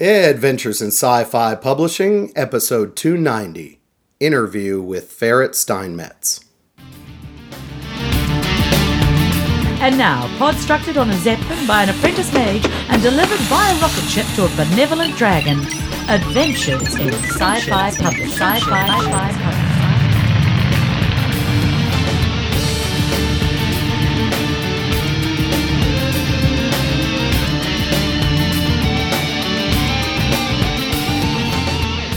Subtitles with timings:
[0.00, 3.80] Adventures in Sci Fi Publishing, Episode 290
[4.18, 6.44] Interview with Ferrett Steinmetz.
[9.80, 14.26] And now, podstructed on a zeppelin by an apprentice mage and delivered via rocket ship
[14.34, 15.60] to a benevolent dragon.
[16.08, 18.30] Adventures in Sci-Fi Publishing.
[18.30, 19.73] Sci-Fi Publishing.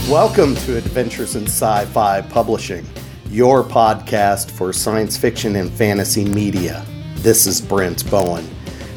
[0.08, 2.86] Welcome to Adventures in Sci Fi Publishing,
[3.28, 6.82] your podcast for science fiction and fantasy media.
[7.16, 8.48] This is Brent Bowen.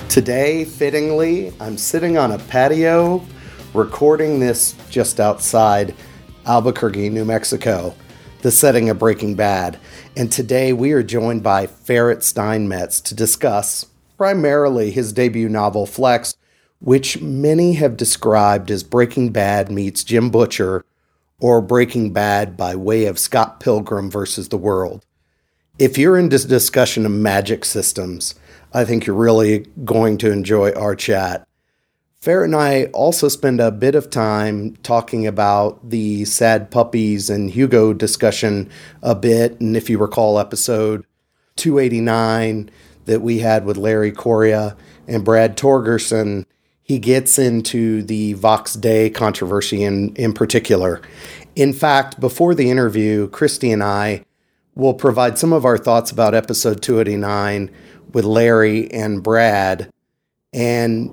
[0.07, 3.21] Today, fittingly, I'm sitting on a patio
[3.73, 5.93] recording this just outside
[6.45, 7.93] Albuquerque, New Mexico,
[8.41, 9.77] the setting of Breaking Bad.
[10.15, 13.85] And today we are joined by Ferrett Steinmetz to discuss
[14.15, 16.37] primarily his debut novel, Flex,
[16.79, 20.85] which many have described as Breaking Bad meets Jim Butcher
[21.41, 25.05] or Breaking Bad by way of Scott Pilgrim versus the World.
[25.79, 28.35] If you're into discussion of magic systems,
[28.71, 31.47] I think you're really going to enjoy our chat.
[32.21, 37.49] Ferrett and I also spend a bit of time talking about the sad puppies and
[37.49, 38.69] Hugo discussion
[39.01, 39.59] a bit.
[39.59, 41.03] And if you recall episode
[41.55, 42.69] 289
[43.05, 46.45] that we had with Larry Correia and Brad Torgersen,
[46.91, 51.01] he gets into the Vox Day controversy in, in particular.
[51.55, 54.25] In fact, before the interview, Christy and I
[54.75, 57.71] will provide some of our thoughts about episode 289
[58.11, 59.89] with Larry and Brad
[60.51, 61.09] and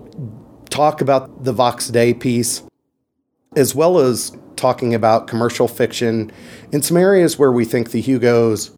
[0.68, 2.64] talk about the Vox Day piece,
[3.54, 6.32] as well as talking about commercial fiction
[6.72, 8.76] in some areas where we think the Hugos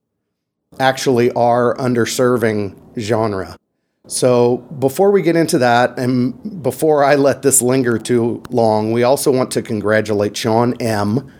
[0.79, 3.57] actually are underserving genre.
[4.11, 9.05] So, before we get into that, and before I let this linger too long, we
[9.05, 11.33] also want to congratulate Sean M.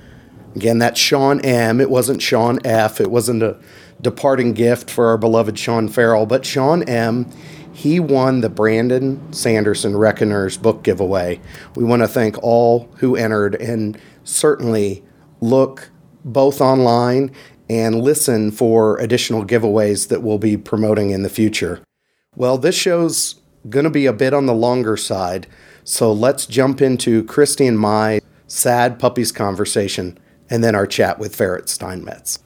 [0.55, 1.81] Again, that's Sean M.
[1.81, 3.01] It wasn't Sean F.
[3.01, 3.59] It wasn't a
[4.01, 7.29] departing gift for our beloved Sean Farrell, but Sean M.
[7.73, 11.41] He won the Brandon Sanderson Reckoners book giveaway.
[11.75, 15.03] We want to thank all who entered and certainly
[15.41, 15.91] look
[16.25, 17.33] both online
[17.69, 21.83] and listen for additional giveaways that we'll be promoting in the future.
[22.37, 25.49] Well, this show's going to be a bit on the longer side,
[25.83, 30.17] so let's jump into Christy and my sad puppies conversation
[30.49, 32.39] and then our chat with Ferrett Steinmetz.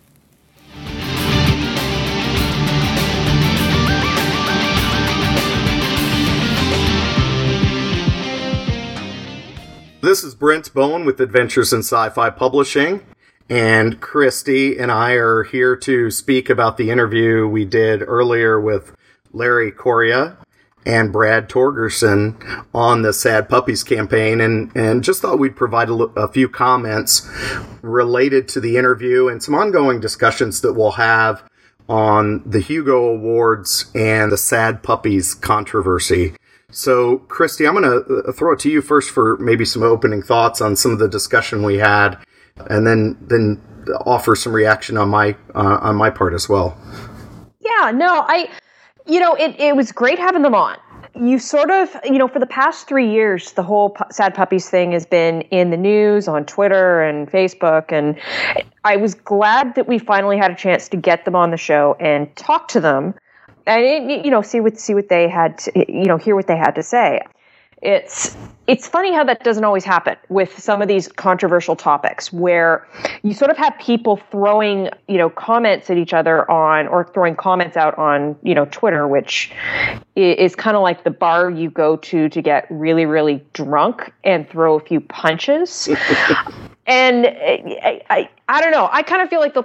[10.01, 13.03] This is Brent Bowen with Adventures in Sci Fi Publishing.
[13.51, 18.97] And Christy and I are here to speak about the interview we did earlier with
[19.35, 20.37] Larry Correia
[20.87, 25.95] and Brad Torgersen on the Sad Puppies campaign, and, and just thought we'd provide a,
[25.95, 27.29] a, few comments
[27.83, 31.43] related to the interview and some ongoing discussions that we'll have
[31.89, 36.35] on the Hugo Awards and the Sad Puppies controversy.
[36.71, 40.23] So, Christy, I'm going to uh, throw it to you first for maybe some opening
[40.23, 42.19] thoughts on some of the discussion we had,
[42.69, 43.63] and then then
[44.05, 46.77] offer some reaction on my uh, on my part as well.
[47.61, 48.51] Yeah, no, I
[49.07, 50.79] you know, it, it was great having them on.
[51.15, 54.93] You sort of, you know, for the past three years, the whole Sad Puppies thing
[54.93, 57.93] has been in the news on Twitter and Facebook.
[57.93, 58.19] And
[58.83, 61.97] I was glad that we finally had a chance to get them on the show
[62.01, 63.15] and talk to them
[63.67, 66.57] and, you know, see what, see what they had, to, you know, hear what they
[66.57, 67.21] had to say
[67.85, 68.35] it's
[68.67, 72.89] it's funny how that doesn't always happen with some of these controversial topics where
[73.23, 77.37] you sort of have people throwing you know comments at each other on or throwing
[77.37, 79.53] comments out on you know twitter which
[80.17, 84.49] is kind of like the bar you go to to get really really drunk and
[84.49, 85.89] throw a few punches.
[86.87, 88.91] And uh, I, I, I don't know.
[88.93, 89.63] I kind of feel like the,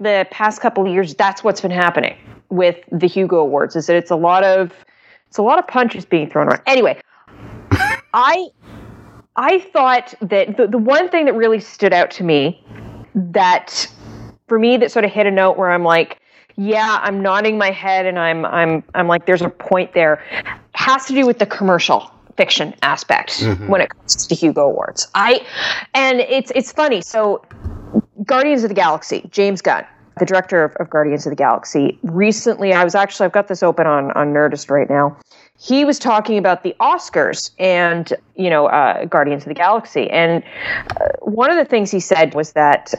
[0.00, 2.16] the past couple of years that's what's been happening
[2.48, 4.72] with the hugo awards is that it's a lot of
[5.28, 6.62] it's a lot of punches being thrown around.
[6.64, 6.98] Anyway
[8.12, 8.48] I
[9.36, 12.64] I thought that the, the one thing that really stood out to me
[13.14, 13.86] that
[14.48, 16.20] for me that sort of hit a note where I'm like,
[16.56, 20.22] yeah, I'm nodding my head and I'm I'm I'm like there's a point there
[20.74, 23.68] has to do with the commercial fiction aspect mm-hmm.
[23.68, 25.08] when it comes to Hugo Awards.
[25.14, 25.46] I
[25.94, 27.02] and it's it's funny.
[27.02, 27.44] So
[28.24, 29.84] Guardians of the Galaxy, James Gunn,
[30.18, 33.62] the director of, of Guardians of the Galaxy, recently I was actually I've got this
[33.62, 35.18] open on on Nerdist right now
[35.58, 40.42] he was talking about the Oscars and you know uh, Guardians of the Galaxy, and
[41.00, 42.92] uh, one of the things he said was that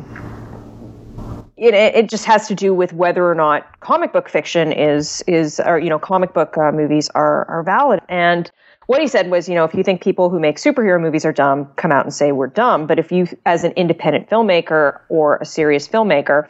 [1.55, 5.59] it, it just has to do with whether or not comic book fiction is is
[5.59, 8.51] or you know comic book uh, movies are are valid and
[8.87, 11.33] what he said was, you know, if you think people who make superhero movies are
[11.33, 12.87] dumb, come out and say we're dumb.
[12.87, 16.47] But if you, as an independent filmmaker or a serious filmmaker,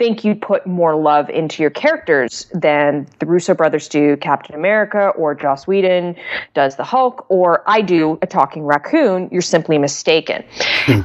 [0.00, 5.08] think you'd put more love into your characters than the Russo brothers do Captain America
[5.08, 6.16] or Joss Whedon
[6.54, 10.42] does the Hulk or I do a talking raccoon, you're simply mistaken.
[10.86, 11.02] Hmm.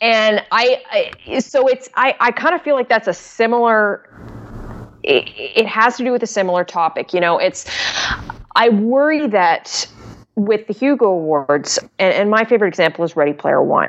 [0.00, 4.08] And I, I, so it's I, I kind of feel like that's a similar
[5.02, 7.12] it, it has to do with a similar topic.
[7.12, 7.68] You know, it's
[8.54, 9.88] I worry that
[10.38, 13.88] with the Hugo Awards, and, and, my favorite example is Ready Player One.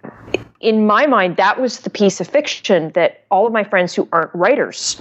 [0.62, 4.10] In my mind, that was the piece of fiction that all of my friends who
[4.12, 5.00] aren't writers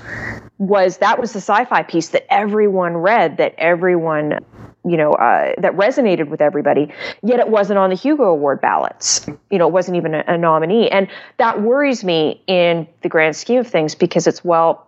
[0.59, 4.45] was that was the sci-fi piece that everyone read, that everyone
[4.85, 6.93] you know uh, that resonated with everybody.
[7.23, 9.27] Yet it wasn't on the Hugo Award ballots.
[9.51, 11.09] You know, it wasn't even a, a nominee, and
[11.39, 14.87] that worries me in the grand scheme of things because it's well,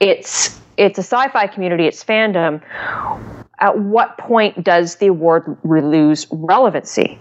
[0.00, 2.62] it's it's a sci-fi community, it's fandom.
[3.62, 7.16] At what point does the award lose relevancy?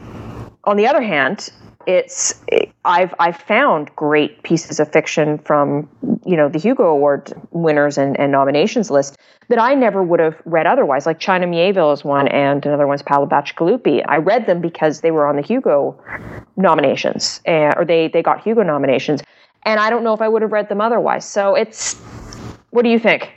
[0.63, 1.49] On the other hand,
[1.85, 2.43] it's
[2.83, 5.87] I've I've found great pieces of fiction from
[6.25, 9.17] you know the Hugo Award winners and, and nominations list
[9.49, 11.05] that I never would have read otherwise.
[11.05, 14.03] Like China Miéville is one, and another one's Paolo Bacigalupi.
[14.07, 16.03] I read them because they were on the Hugo
[16.57, 19.21] nominations, or they they got Hugo nominations,
[19.63, 21.23] and I don't know if I would have read them otherwise.
[21.23, 21.95] So it's
[22.71, 23.31] what do you think?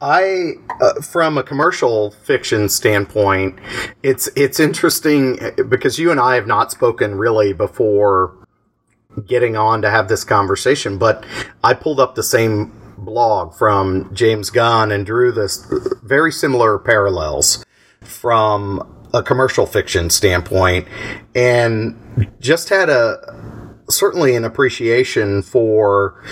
[0.00, 3.58] I, uh, from a commercial fiction standpoint,
[4.02, 5.38] it's it's interesting
[5.68, 8.36] because you and I have not spoken really before
[9.26, 10.98] getting on to have this conversation.
[10.98, 11.24] But
[11.62, 15.66] I pulled up the same blog from James Gunn and drew this
[16.02, 17.64] very similar parallels
[18.00, 20.88] from a commercial fiction standpoint,
[21.34, 23.18] and just had a
[23.88, 26.22] certainly an appreciation for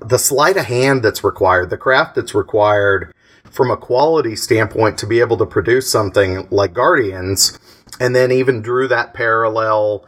[0.00, 3.12] the sleight of hand that's required, the craft that's required
[3.50, 7.58] from a quality standpoint to be able to produce something like Guardians,
[7.98, 10.06] and then even drew that parallel,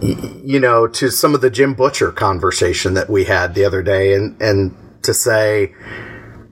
[0.00, 4.14] you know, to some of the Jim Butcher conversation that we had the other day,
[4.14, 5.74] and and to say,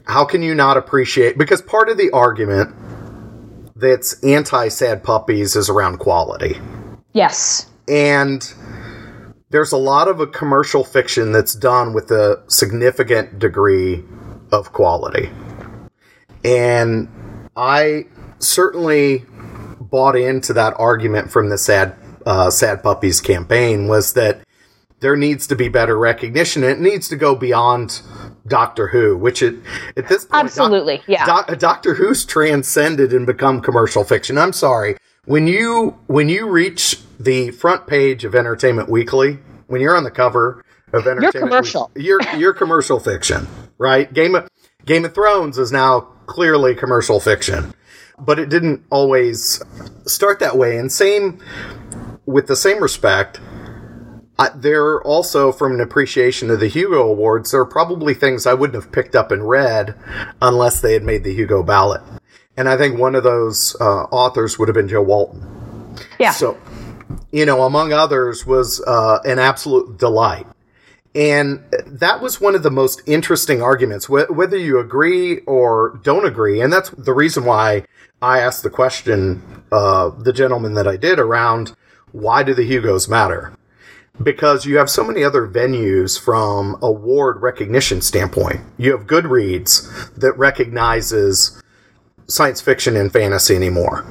[0.06, 1.36] how can you not appreciate?
[1.36, 2.74] Because part of the argument
[3.74, 6.58] that's anti sad puppies is around quality.
[7.12, 7.68] Yes.
[7.88, 8.42] And
[9.56, 14.04] there's a lot of a commercial fiction that's done with a significant degree
[14.52, 15.30] of quality.
[16.44, 17.08] And
[17.56, 18.04] I
[18.38, 19.24] certainly
[19.80, 24.42] bought into that argument from the sad uh, sad puppies campaign was that
[25.00, 26.62] there needs to be better recognition.
[26.62, 28.02] It needs to go beyond
[28.46, 29.54] Doctor Who, which it,
[29.96, 31.24] at this point, absolutely, Doc, yeah.
[31.24, 34.36] Doc, Doctor Who's transcended and become commercial fiction.
[34.36, 39.96] I'm sorry when you when you reach the front page of Entertainment Weekly, when you're
[39.96, 41.90] on the cover of Entertainment, you're commercial.
[41.94, 43.46] You're commercial fiction,
[43.78, 44.12] right?
[44.12, 44.48] Game of
[44.84, 47.74] Game of Thrones is now clearly commercial fiction,
[48.18, 49.62] but it didn't always
[50.06, 50.76] start that way.
[50.76, 51.42] And same
[52.24, 53.40] with the same respect.
[54.38, 58.52] I, there also, from an appreciation of the Hugo Awards, there are probably things I
[58.52, 59.94] wouldn't have picked up and read
[60.42, 62.02] unless they had made the Hugo ballot.
[62.54, 65.96] And I think one of those uh, authors would have been Jo Walton.
[66.18, 66.32] Yeah.
[66.32, 66.58] So
[67.32, 70.46] you know, among others, was uh, an absolute delight.
[71.14, 76.26] And that was one of the most interesting arguments, wh- whether you agree or don't
[76.26, 76.60] agree.
[76.60, 77.84] And that's the reason why
[78.20, 81.74] I asked the question, uh, the gentleman that I did, around
[82.12, 83.52] why do the Hugos matter?
[84.22, 88.60] Because you have so many other venues from award recognition standpoint.
[88.76, 91.62] You have Goodreads that recognizes
[92.26, 94.04] science fiction and fantasy anymore.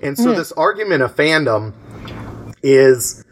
[0.00, 0.36] And so mm.
[0.36, 1.74] this argument of fandom
[2.62, 3.24] is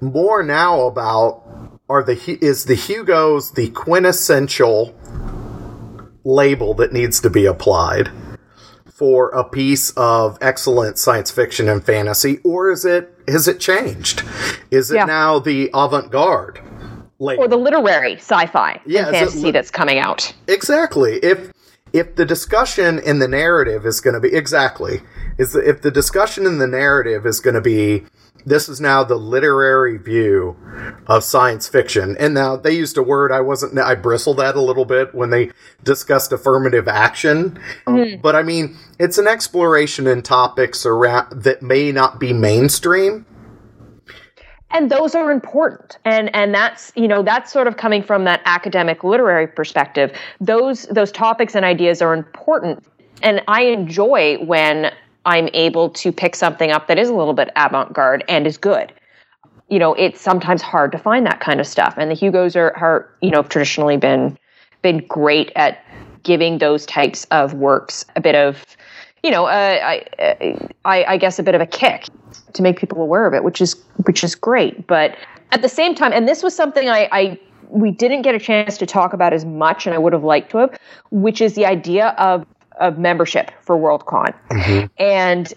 [0.00, 1.42] more now about
[1.88, 4.94] are the is the Hugo's the quintessential
[6.24, 8.10] label that needs to be applied
[8.86, 14.22] for a piece of excellent science fiction and fantasy or is it has it changed
[14.70, 15.04] is it yeah.
[15.04, 16.60] now the avant-garde
[17.18, 17.42] label?
[17.42, 21.52] or the literary sci-fi yeah, and fantasy li- that's coming out exactly if
[21.92, 25.00] if the discussion in the narrative is going to be exactly
[25.36, 28.04] is if the discussion in the narrative is going to be
[28.44, 30.56] this is now the literary view
[31.06, 32.16] of science fiction.
[32.18, 35.30] And now they used a word I wasn't, I bristled at a little bit when
[35.30, 35.50] they
[35.82, 37.58] discussed affirmative action.
[37.86, 38.20] Mm-hmm.
[38.20, 43.26] but I mean, it's an exploration in topics around that may not be mainstream.
[44.70, 45.98] And those are important.
[46.04, 50.16] And, and that's, you know, that's sort of coming from that academic literary perspective.
[50.40, 52.82] Those, those topics and ideas are important.
[53.22, 54.90] And I enjoy when
[55.24, 58.58] I'm able to pick something up that is a little bit avant garde and is
[58.58, 58.92] good.
[59.68, 61.94] You know, it's sometimes hard to find that kind of stuff.
[61.96, 64.38] And the Hugos are, are you know, traditionally been
[64.82, 65.84] been great at
[66.24, 68.64] giving those types of works a bit of
[69.22, 72.06] you know, uh, I, I, I guess a bit of a kick
[72.54, 74.86] to make people aware of it, which is which is great.
[74.86, 75.16] But
[75.52, 78.76] at the same time, and this was something I, I we didn't get a chance
[78.78, 80.78] to talk about as much, and I would have liked to have,
[81.10, 82.44] which is the idea of
[82.80, 84.86] of membership for Worldcon, mm-hmm.
[84.98, 85.52] and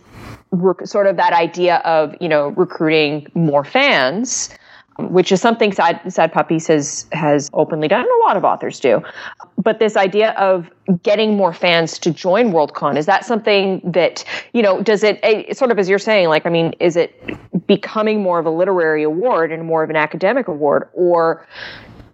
[0.51, 4.49] rec- sort of that idea of you know recruiting more fans
[4.97, 8.79] which is something Sad, Sad Puppies has has openly done, and a lot of authors
[8.79, 9.03] do.
[9.61, 10.69] But this idea of
[11.03, 15.57] getting more fans to join Worldcon is that something that you know does it, it
[15.57, 19.03] sort of as you're saying, like I mean, is it becoming more of a literary
[19.03, 21.45] award and more of an academic award, or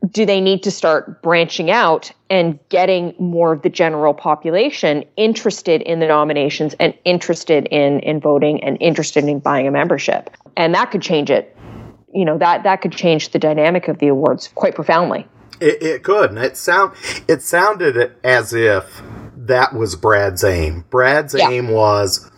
[0.10, 5.81] do they need to start branching out and getting more of the general population interested
[5.84, 10.74] in the nominations and interested in in voting and interested in buying a membership and
[10.74, 11.55] that could change it
[12.13, 15.27] you know that that could change the dynamic of the awards quite profoundly.
[15.60, 16.96] It, it could, and it sound
[17.27, 19.01] it sounded as if
[19.36, 20.86] that was Brad's aim.
[20.89, 21.50] Brad's yeah.
[21.50, 22.29] aim was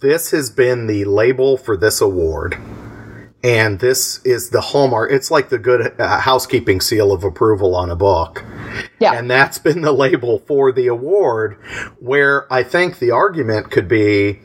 [0.00, 2.58] this has been the label for this award.
[3.46, 5.12] And this is the hallmark.
[5.12, 8.44] It's like the good uh, housekeeping seal of approval on a book.
[8.98, 9.12] Yeah.
[9.12, 11.56] And that's been the label for the award,
[12.00, 14.40] where I think the argument could be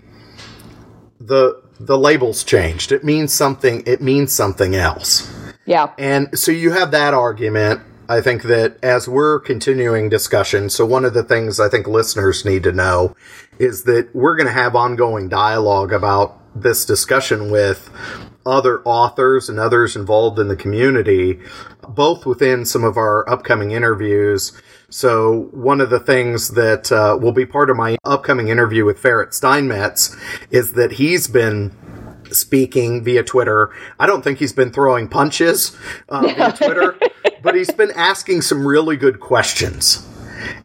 [1.20, 2.92] the the label's changed.
[2.92, 3.82] It means something.
[3.88, 5.34] It means something else.
[5.66, 5.94] Yeah.
[5.98, 7.82] And so you have that argument.
[8.08, 12.46] I think that as we're continuing discussion, so one of the things I think listeners
[12.46, 13.16] need to know
[13.58, 17.90] is that we're going to have ongoing dialogue about this discussion with
[18.46, 21.40] other authors and others involved in the community,
[21.88, 24.54] both within some of our upcoming interviews
[24.92, 29.02] so one of the things that uh, will be part of my upcoming interview with
[29.02, 30.16] Ferrett Steinmetz
[30.52, 31.74] is that he's been
[32.30, 33.72] speaking via Twitter.
[33.98, 35.78] I don't think he's been throwing punches
[36.10, 37.00] uh, via Twitter,
[37.42, 40.06] but he's been asking some really good questions.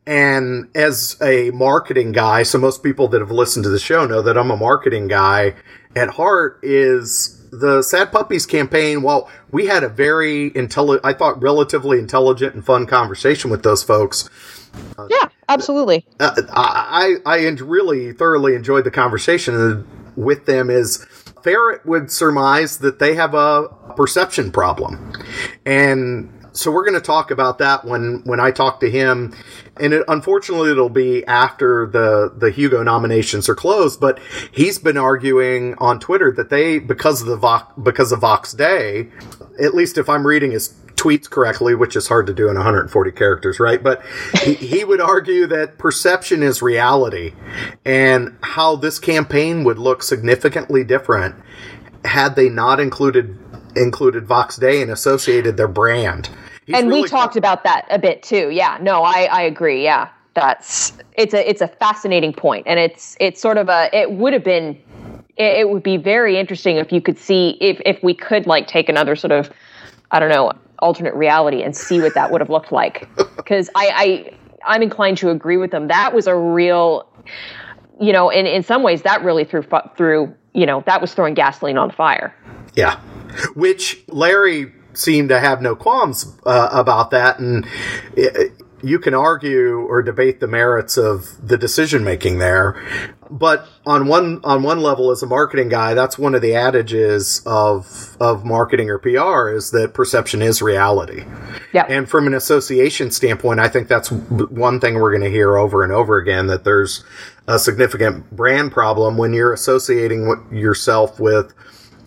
[0.06, 4.22] And as a marketing guy, so most people that have listened to the show know
[4.22, 5.54] that I'm a marketing guy
[5.94, 11.40] at heart is the Sad Puppies campaign, well, we had a very intelligent, I thought,
[11.40, 14.28] relatively intelligent and fun conversation with those folks.
[14.98, 16.06] Uh, yeah, absolutely.
[16.20, 19.86] Uh, I, I really thoroughly enjoyed the conversation
[20.16, 20.70] with them.
[20.70, 21.06] Is
[21.42, 25.12] Ferrett would surmise that they have a perception problem,
[25.64, 29.34] and so we're going to talk about that when when I talk to him,
[29.78, 34.00] and it, unfortunately it'll be after the the Hugo nominations are closed.
[34.00, 34.18] But
[34.52, 39.08] he's been arguing on Twitter that they because of the Vox, because of Vox Day,
[39.62, 43.12] at least if I'm reading his tweets correctly, which is hard to do in 140
[43.12, 43.82] characters, right?
[43.82, 44.02] But
[44.42, 47.34] he, he would argue that perception is reality,
[47.84, 51.36] and how this campaign would look significantly different
[52.04, 53.38] had they not included
[53.76, 56.30] included Vox Day and associated their brand.
[56.74, 58.50] And really we talked about that a bit too.
[58.50, 59.84] Yeah, no, I, I agree.
[59.84, 64.12] Yeah, that's it's a it's a fascinating point, and it's it's sort of a it
[64.12, 64.78] would have been
[65.36, 68.66] it, it would be very interesting if you could see if if we could like
[68.66, 69.50] take another sort of
[70.10, 73.90] I don't know alternate reality and see what that would have looked like because I,
[74.64, 75.88] I I'm inclined to agree with them.
[75.88, 77.08] That was a real,
[78.00, 79.64] you know, in in some ways that really threw
[79.96, 82.34] through you know that was throwing gasoline on the fire.
[82.74, 82.98] Yeah,
[83.54, 87.66] which Larry seem to have no qualms uh, about that, and
[88.16, 92.80] it, you can argue or debate the merits of the decision making there.
[93.28, 97.42] But on one on one level, as a marketing guy, that's one of the adages
[97.44, 101.24] of of marketing or PR is that perception is reality.
[101.72, 101.86] Yeah.
[101.88, 105.82] And from an association standpoint, I think that's one thing we're going to hear over
[105.82, 107.04] and over again that there's
[107.48, 111.52] a significant brand problem when you're associating yourself with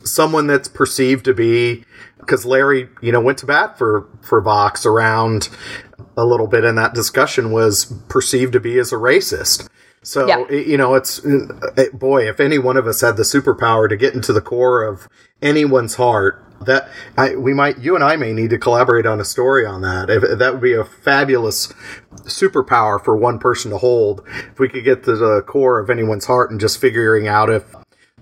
[0.04, 1.84] someone that's perceived to be
[2.20, 5.50] because Larry, you know, went to bat for for Vox around
[6.18, 9.68] a little bit in that discussion was perceived to be as a racist.
[10.02, 10.50] So yeah.
[10.50, 14.14] you know, it's uh, boy, if any one of us had the superpower to get
[14.14, 15.08] into the core of
[15.42, 19.26] anyone's heart, that I, we might, you and I may need to collaborate on a
[19.26, 20.10] story on that.
[20.10, 21.68] If, that would be a fabulous
[22.24, 24.24] superpower for one person to hold.
[24.52, 27.64] If we could get to the core of anyone's heart and just figuring out if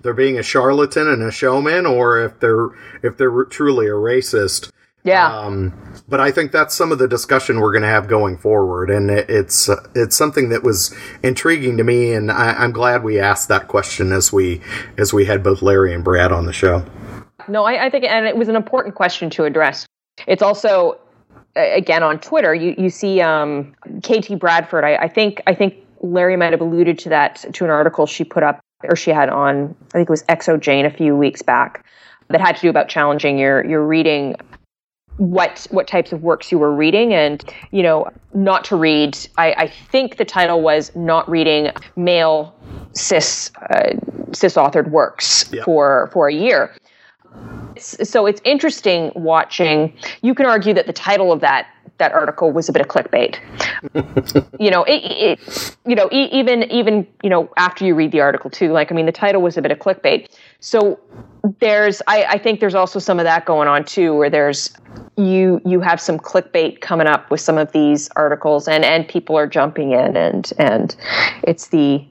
[0.02, 2.68] they're being a charlatan and a showman, or if they're
[3.02, 4.70] if they're truly a racist.
[5.04, 5.32] Yeah.
[5.32, 5.72] Um,
[6.08, 9.10] but I think that's some of the discussion we're going to have going forward, and
[9.10, 13.18] it, it's uh, it's something that was intriguing to me, and I, am glad we
[13.18, 14.60] asked that question as we
[14.98, 16.84] as we had both Larry and Brad on the show.
[17.46, 19.86] No, I, I think, and it was an important question to address.
[20.26, 20.98] It's also
[21.56, 24.84] again on Twitter, you you see um, KT Bradford.
[24.84, 28.24] I, I think I think Larry might have alluded to that to an article she
[28.24, 31.84] put up or she had on, I think it was xoJane a few weeks back,
[32.28, 34.36] that had to do about challenging your your reading
[35.16, 37.12] what what types of works you were reading.
[37.14, 42.54] And you know not to read i, I think the title was not reading male
[42.92, 43.94] cis uh,
[44.32, 45.64] cis authored works Yeah.
[45.64, 46.72] for for a year.
[47.78, 49.94] So it's interesting watching.
[50.22, 53.38] You can argue that the title of that that article was a bit of clickbait.
[54.58, 58.20] You know it, it you know e- even even you know after you read the
[58.20, 60.28] article too like i mean the title was a bit of clickbait.
[60.60, 60.98] So
[61.60, 64.74] there's I, I think there's also some of that going on too where there's
[65.16, 69.36] you you have some clickbait coming up with some of these articles and and people
[69.36, 70.96] are jumping in and and
[71.42, 72.04] it's the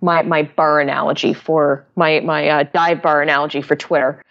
[0.00, 4.22] my my bar analogy for my my uh, dive bar analogy for twitter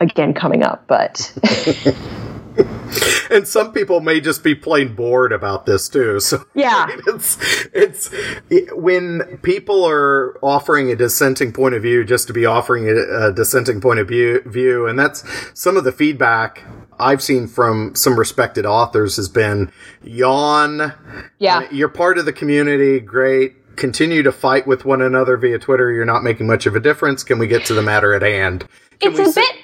[0.00, 1.32] again coming up but
[3.30, 6.20] and some people may just be plain bored about this too.
[6.20, 6.74] So Yeah.
[6.74, 7.38] I mean, it's
[7.72, 8.10] it's
[8.50, 13.28] it- when people are offering a dissenting point of view just to be offering a,
[13.28, 15.24] a dissenting point of view, view, and that's
[15.58, 16.62] some of the feedback.
[16.98, 20.92] I've seen from some respected authors has been yawn.
[21.38, 23.00] yeah Uh, You're part of the community.
[23.00, 23.54] Great.
[23.76, 25.90] Continue to fight with one another via Twitter.
[25.90, 27.24] You're not making much of a difference.
[27.24, 28.66] Can we get to the matter at hand?
[29.00, 29.56] Can it's a bit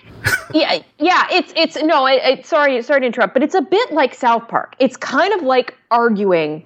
[0.54, 2.06] yeah yeah it's it's no
[2.44, 4.76] sorry sorry to interrupt but it's a bit like south park.
[4.78, 6.64] It's kind of like arguing.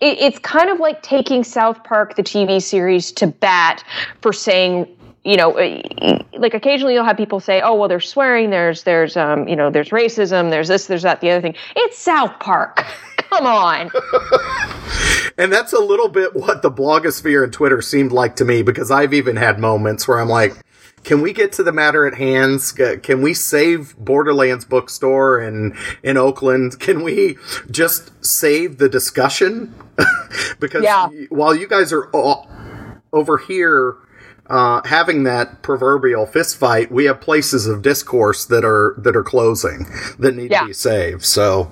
[0.00, 3.84] It, it's kind of like taking south park the tv series to bat
[4.20, 4.88] for saying
[5.24, 9.16] you know eh, like occasionally you'll have people say oh well there's swearing there's there's
[9.16, 11.54] um you know there's racism there's this there's that the other thing.
[11.74, 12.84] It's south park.
[13.16, 13.90] Come on.
[15.38, 18.90] And that's a little bit what the blogosphere and Twitter seemed like to me because
[18.90, 20.56] I've even had moments where I'm like,
[21.06, 22.60] can we get to the matter at hand?
[23.04, 26.80] Can we save Borderlands bookstore in in Oakland?
[26.80, 27.38] Can we
[27.70, 29.72] just save the discussion?
[30.60, 31.08] because Yeah.
[31.28, 32.10] while you guys are
[33.12, 33.94] over here
[34.48, 39.22] uh, having that proverbial fist fight, we have places of discourse that are that are
[39.24, 39.86] closing
[40.18, 40.62] that need Yeah.
[40.62, 41.24] to be saved.
[41.24, 41.70] So.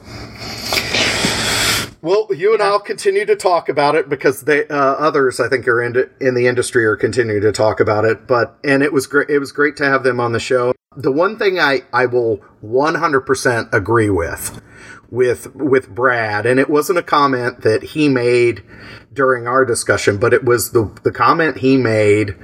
[2.05, 5.67] Well, you and I'll continue to talk about it because they uh, others I think
[5.67, 8.27] are in in the industry are continuing to talk about it.
[8.27, 9.31] But and it was great.
[9.31, 10.75] It was great to have them on the show.
[10.95, 14.61] The one thing I I will 100% agree with
[15.09, 18.63] with with Brad, and it wasn't a comment that he made
[19.11, 22.37] during our discussion, but it was the the comment he made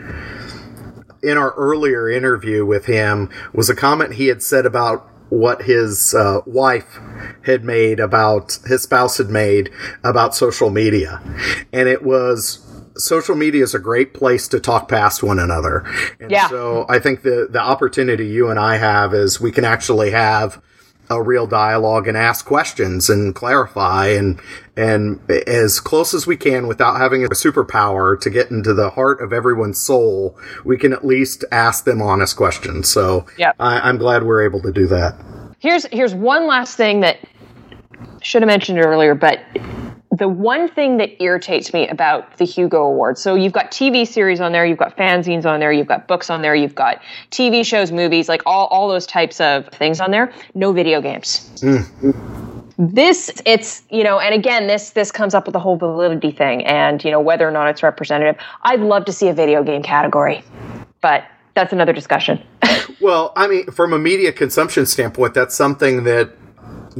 [1.23, 6.13] in our earlier interview with him was a comment he had said about what his
[6.15, 6.99] uh, wife
[7.45, 9.71] had made about his spouse had made
[10.05, 11.21] about social media
[11.73, 12.67] and it was
[12.97, 15.85] social media is a great place to talk past one another
[16.21, 16.49] and Yeah.
[16.49, 20.61] so i think the the opportunity you and i have is we can actually have
[21.11, 24.41] a real dialogue and ask questions and clarify and
[24.77, 29.21] and as close as we can without having a superpower to get into the heart
[29.21, 33.57] of everyone's soul we can at least ask them honest questions so Yep.
[33.59, 35.17] I, i'm glad we're able to do that
[35.59, 37.19] here's here's one last thing that
[38.23, 39.41] should have mentioned earlier, but
[40.21, 43.23] the one thing that irritates me about the Hugo Awards.
[43.23, 46.29] So you've got TV series on there, you've got fanzines on there, you've got books
[46.29, 50.11] on there, you've got TV shows, movies, like all all those types of things on
[50.11, 50.31] there.
[50.55, 51.51] No video games.
[51.61, 52.11] Hmm.
[52.79, 56.67] This it's you know, and again, this this comes up with the whole validity thing,
[56.67, 58.37] and you know whether or not it's representative.
[58.63, 60.45] I'd love to see a video game category,
[61.01, 62.43] but that's another discussion.
[63.01, 66.31] well i mean from a media consumption standpoint that's something that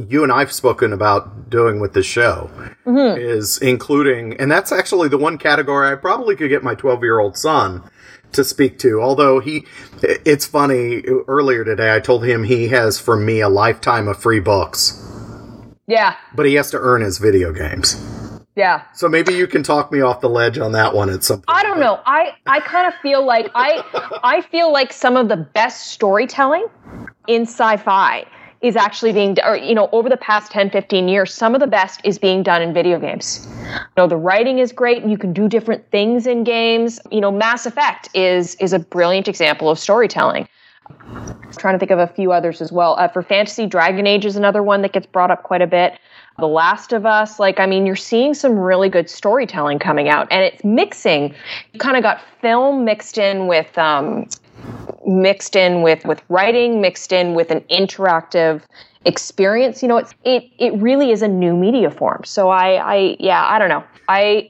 [0.09, 2.49] you and i've spoken about doing with the show
[2.85, 3.19] mm-hmm.
[3.19, 7.19] is including and that's actually the one category i probably could get my 12 year
[7.19, 7.83] old son
[8.33, 9.01] to speak to.
[9.01, 9.65] Although he
[10.01, 14.39] it's funny earlier today i told him he has from me a lifetime of free
[14.39, 14.97] books.
[15.87, 18.01] Yeah, but he has to earn his video games.
[18.53, 18.83] Yeah.
[18.93, 21.57] so maybe you can talk me off the ledge on that one at some point.
[21.57, 21.99] I don't know.
[22.05, 23.81] I I kind of feel like I
[24.23, 26.67] I feel like some of the best storytelling
[27.27, 28.25] in sci-fi
[28.61, 31.67] is actually being or you know over the past 10 15 years some of the
[31.67, 33.47] best is being done in video games.
[33.65, 35.01] You know the writing is great.
[35.01, 36.99] And you can do different things in games.
[37.11, 40.47] You know mass effect is is a brilliant example of storytelling.
[40.89, 42.95] I'm trying to think of a few others as well.
[42.97, 45.99] Uh, for fantasy dragon age is another one that gets brought up quite a bit.
[46.39, 50.27] The Last of Us, like, I mean, you're seeing some really good storytelling coming out,
[50.31, 51.35] and it's mixing.
[51.73, 54.27] You kind of got film mixed in with, um,
[55.05, 58.61] mixed in with with writing, mixed in with an interactive
[59.05, 59.81] experience.
[59.81, 62.23] You know, it's it it really is a new media form.
[62.25, 63.83] So I I yeah, I don't know.
[64.07, 64.49] I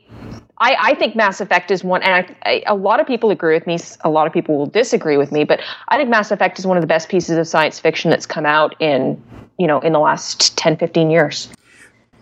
[0.61, 3.55] I, I think Mass Effect is one, and I, I, a lot of people agree
[3.55, 3.79] with me.
[4.01, 6.77] A lot of people will disagree with me, but I think Mass Effect is one
[6.77, 9.21] of the best pieces of science fiction that's come out in,
[9.57, 11.49] you know, in the last 10, 15 years.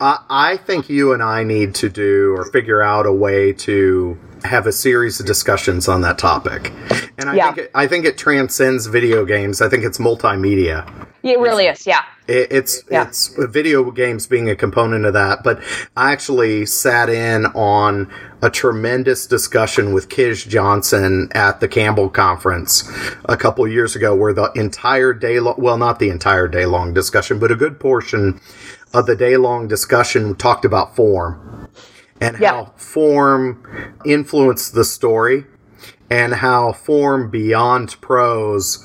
[0.02, 4.18] I, I think you and I need to do or figure out a way to
[4.46, 6.72] have a series of discussions on that topic.
[7.18, 7.46] And I Yeah.
[7.48, 9.62] think it, I think it transcends video games.
[9.62, 10.90] I think it's multimedia.
[11.22, 11.86] It really is.
[11.86, 12.00] Yeah.
[12.30, 13.04] It, it's Yeah.
[13.04, 15.44] it's video games being a component of that.
[15.44, 15.60] But
[15.98, 18.08] I actually sat in on
[18.42, 22.90] a tremendous discussion with Kij Johnson at the Campbell conference
[23.26, 26.94] a couple years ago, where the entire day long, well, not the entire day long
[26.94, 28.40] discussion, but a good portion
[28.94, 31.68] of the day long discussion talked about form
[32.22, 32.52] and Yeah.
[32.52, 33.64] how form
[34.06, 35.46] influenced the story
[36.10, 38.80] and how form beyond prose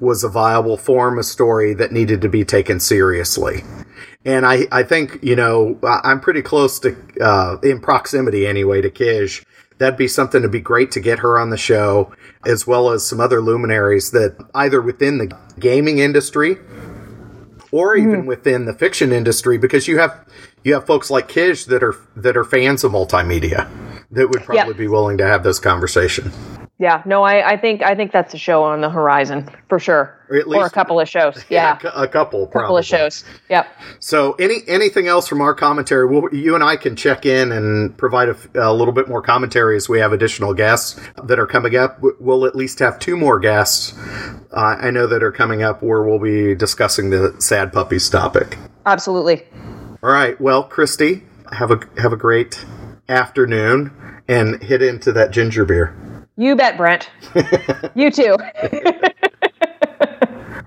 [0.00, 3.62] was a viable form of story that needed to be taken seriously.
[4.24, 8.90] And I, I think, you know, I'm pretty close to, uh, in proximity anyway, to
[8.90, 9.44] Kij.
[9.78, 12.12] That'd be something to be great to get her on the show,
[12.46, 16.58] as well as some other luminaries that either within the gaming industry
[17.72, 18.26] or even hmm.
[18.26, 20.26] within the fiction industry, because you have
[20.64, 23.68] you have folks like Kij that are that are fans of multimedia
[24.10, 26.32] that would probably be willing to have this conversation.
[26.80, 27.02] Yeah.
[27.04, 30.18] No, I, I think I think that's a show on the horizon for sure.
[30.30, 31.44] Or at least- a couple of shows.
[31.50, 31.78] Yeah.
[31.84, 33.22] a, a couple, a couple of shows.
[33.50, 33.66] Yep.
[33.98, 36.06] So, any anything else from our commentary?
[36.06, 39.88] We'll, you and I can check in and provide a little bit more commentary as
[39.90, 41.98] we have additional guests that are coming up.
[42.18, 43.92] We'll at least have two more guests
[44.52, 48.56] uh, I know that are coming up where we'll be discussing the sad puppies topic.
[48.86, 49.42] Absolutely.
[50.02, 50.40] All right.
[50.40, 52.64] Well, Christy, have a have a great
[53.08, 53.90] afternoon
[54.28, 55.94] and hit into that ginger beer.
[56.40, 57.10] You bet, Brent.
[57.94, 58.34] you too.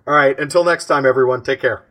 [0.06, 0.40] All right.
[0.40, 1.42] Until next time, everyone.
[1.42, 1.82] Take care.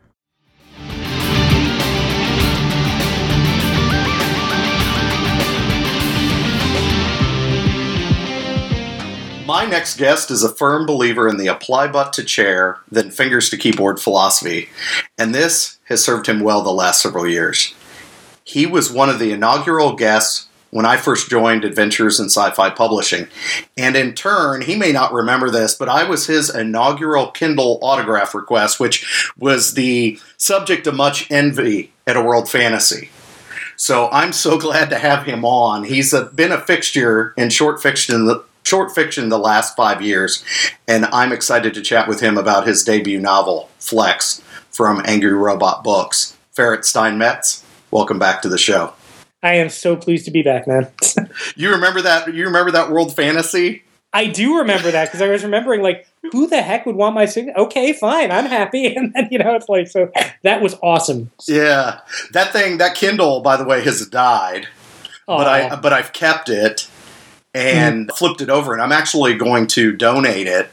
[9.45, 13.49] My next guest is a firm believer in the apply butt to chair, then fingers
[13.49, 14.69] to keyboard philosophy,
[15.17, 17.75] and this has served him well the last several years.
[18.45, 22.71] He was one of the inaugural guests when I first joined Adventures in Sci Fi
[22.71, 23.27] Publishing,
[23.77, 28.33] and in turn, he may not remember this, but I was his inaugural Kindle autograph
[28.33, 33.11] request, which was the subject of much envy at a World Fantasy.
[33.75, 35.83] So I'm so glad to have him on.
[35.83, 40.43] He's a, been a fixture in short fiction, the short fiction the last five years,
[40.87, 45.83] and I'm excited to chat with him about his debut novel, Flex, from Angry Robot
[45.83, 46.35] Books.
[46.57, 48.93] Ferrett Steinmetz, welcome back to the show.
[49.43, 50.87] I am so pleased to be back, man.
[51.55, 52.33] You remember that?
[52.33, 53.83] You remember that World Fantasy?
[54.13, 57.25] I do remember that because I was remembering, like, who the heck would want my
[57.25, 57.57] signature?
[57.57, 58.95] Okay, fine, I'm happy.
[58.95, 60.11] And then, you know, it's like, so
[60.43, 61.31] that was awesome.
[61.47, 61.99] Yeah,
[62.31, 64.67] that thing, that Kindle, by the way, has died.
[65.27, 66.87] but I but I've kept it
[67.53, 68.15] and mm-hmm.
[68.15, 70.69] flipped it over, and I'm actually going to donate it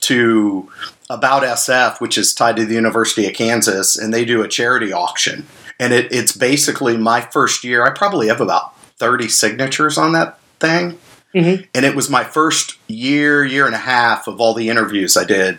[0.00, 0.70] to
[1.10, 4.92] About SF, which is tied to the University of Kansas, and they do a charity
[4.92, 5.46] auction.
[5.80, 7.84] And it, it's basically my first year.
[7.84, 10.98] I probably have about 30 signatures on that thing.
[11.34, 11.66] Mhm.
[11.74, 15.24] And it was my first year, year and a half of all the interviews I
[15.24, 15.58] did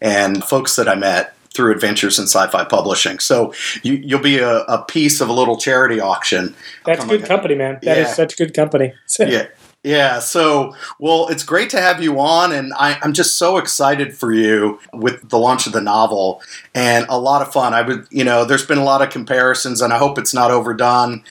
[0.00, 3.18] and folks that I met through Adventures in Sci-Fi Publishing.
[3.20, 6.54] So you, you'll be a, a piece of a little charity auction.
[6.84, 7.78] That's good company, man.
[7.82, 8.12] That is Yeah.
[8.12, 8.92] such good company.
[9.18, 9.46] yeah
[9.84, 14.16] yeah so well it's great to have you on and I, i'm just so excited
[14.16, 16.42] for you with the launch of the novel
[16.74, 19.80] and a lot of fun i would you know there's been a lot of comparisons
[19.80, 21.22] and i hope it's not overdone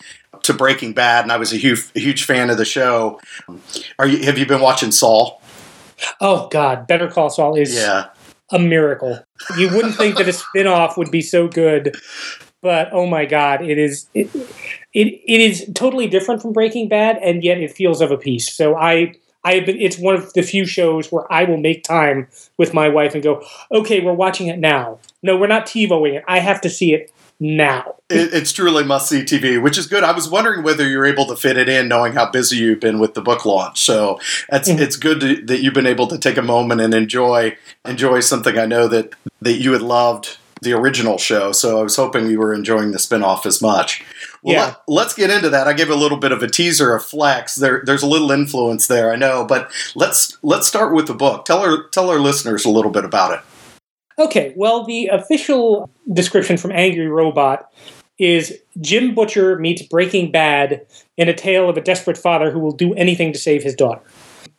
[0.43, 3.19] to breaking bad and i was a huge, huge fan of the show
[3.99, 5.41] are you have you been watching saul
[6.19, 6.85] Oh, God.
[6.85, 8.09] Better Call Saul is yeah
[8.51, 9.19] a miracle.
[9.57, 11.95] You wouldn't think that a spin off would be so good,
[12.61, 14.07] but oh my God, it is.
[14.13, 14.29] It,
[14.93, 18.53] it, it is totally different from Breaking Bad, and yet it feels of a piece.
[18.53, 19.15] So I.
[19.45, 22.73] I have been, it's one of the few shows where I will make time with
[22.73, 24.99] my wife and go, okay, we're watching it now.
[25.21, 26.23] No, we're not TiVoing it.
[26.29, 27.95] I have to see it now.
[28.09, 30.01] it, it's truly must see TV, which is good.
[30.01, 32.99] I was wondering whether you're able to fit it in, knowing how busy you've been
[32.99, 33.81] with the book launch.
[33.81, 34.17] So
[34.49, 34.79] it's Mhm.
[34.79, 38.57] it's good to, that you've been able to take a moment and enjoy enjoy something.
[38.57, 39.09] I know that
[39.41, 42.97] that you had loved the original show, so I was hoping you were enjoying the
[42.97, 44.03] spinoff as much.
[44.41, 44.75] Well, Yeah.
[44.87, 45.67] let, us get into that.
[45.67, 47.55] I gave a little bit of a teaser of Flex.
[47.55, 51.45] There, there's a little influence there, I know, but let's let's start with the book.
[51.45, 53.39] Tell our tell our listeners a little bit about it.
[54.19, 57.71] Okay, well, the official description from Angry Robot
[58.19, 60.85] is Jim Butcher meets Breaking Bad
[61.17, 64.01] in a tale of a desperate father who will do anything to save his daughter.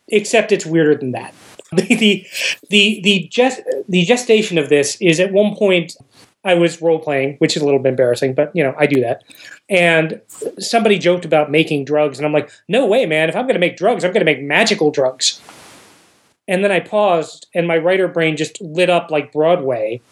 [0.09, 1.33] Except it's weirder than that.
[1.89, 2.27] The
[2.71, 5.97] the the gest, the gestation of this is at one point
[6.45, 9.01] I was role playing, which is a little bit embarrassing, but you know I do
[9.01, 9.25] that.
[9.69, 10.21] And
[10.59, 13.29] somebody joked about making drugs, and I'm like, no way, man!
[13.29, 15.41] If I'm going to make drugs, I'm going to make magical drugs.
[16.47, 20.03] And then I paused, and my writer brain just lit up like Broadway.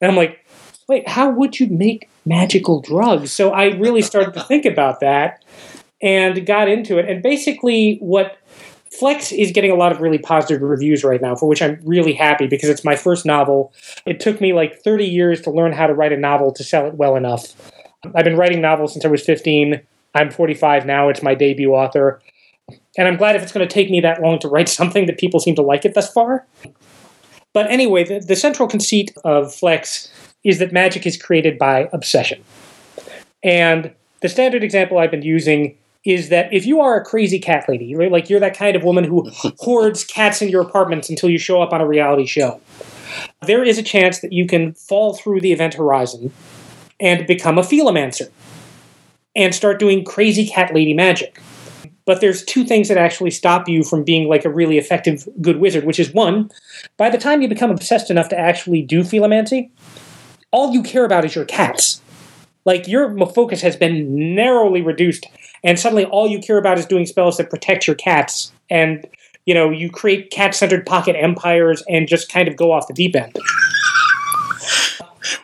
[0.00, 0.46] And I'm like,
[0.88, 3.32] wait, how would you make magical drugs?
[3.32, 5.44] So I really started to think about that.
[6.02, 7.08] and got into it.
[7.08, 8.36] And basically, what
[8.98, 12.14] Flex is getting a lot of really positive reviews right now, for which I'm really
[12.14, 13.72] happy because it's my first novel.
[14.06, 16.86] It took me like 30 years to learn how to write a novel to sell
[16.86, 17.54] it well enough.
[18.14, 19.80] I've been writing novels since I was 15.
[20.14, 21.08] I'm 45 now.
[21.08, 22.20] It's my debut author.
[22.96, 25.18] And I'm glad if it's going to take me that long to write something that
[25.18, 26.46] people seem to like it thus far.
[27.52, 30.10] But anyway, the, the central conceit of Flex
[30.44, 32.42] is that magic is created by obsession.
[33.42, 37.64] And the standard example I've been using is that if you are a crazy cat
[37.68, 41.28] lady, right, like you're that kind of woman who hoards cats in your apartments until
[41.28, 42.60] you show up on a reality show,
[43.42, 46.32] there is a chance that you can fall through the event horizon
[47.00, 48.30] and become a philomancer
[49.34, 51.40] and start doing crazy cat lady magic.
[52.04, 55.58] But there's two things that actually stop you from being like a really effective good
[55.58, 56.50] wizard, which is one,
[56.96, 59.70] by the time you become obsessed enough to actually do philomancy,
[60.52, 62.00] all you care about is your cats.
[62.64, 65.26] Like your focus has been narrowly reduced,
[65.64, 68.52] and suddenly all you care about is doing spells that protect your cats.
[68.70, 69.06] And
[69.44, 73.14] you know, you create cat-centered pocket empires and just kind of go off the deep
[73.14, 73.36] end.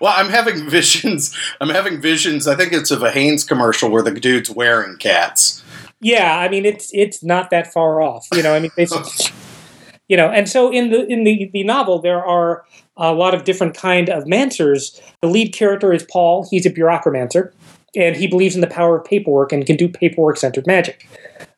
[0.00, 1.36] Well, I'm having visions.
[1.60, 2.48] I'm having visions.
[2.48, 5.62] I think it's of a Hanes commercial where the dude's wearing cats.
[6.00, 8.26] Yeah, I mean it's it's not that far off.
[8.34, 9.32] You know, I mean basically,
[10.08, 12.64] you know, and so in the in the the novel there are
[12.96, 15.00] a lot of different kind of mancers.
[15.20, 16.48] The lead character is Paul.
[16.50, 17.52] He's a bureaucramancer,
[17.94, 21.06] and he believes in the power of paperwork and can do paperwork-centered magic,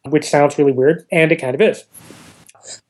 [0.05, 1.85] which sounds really weird, and it kind of is.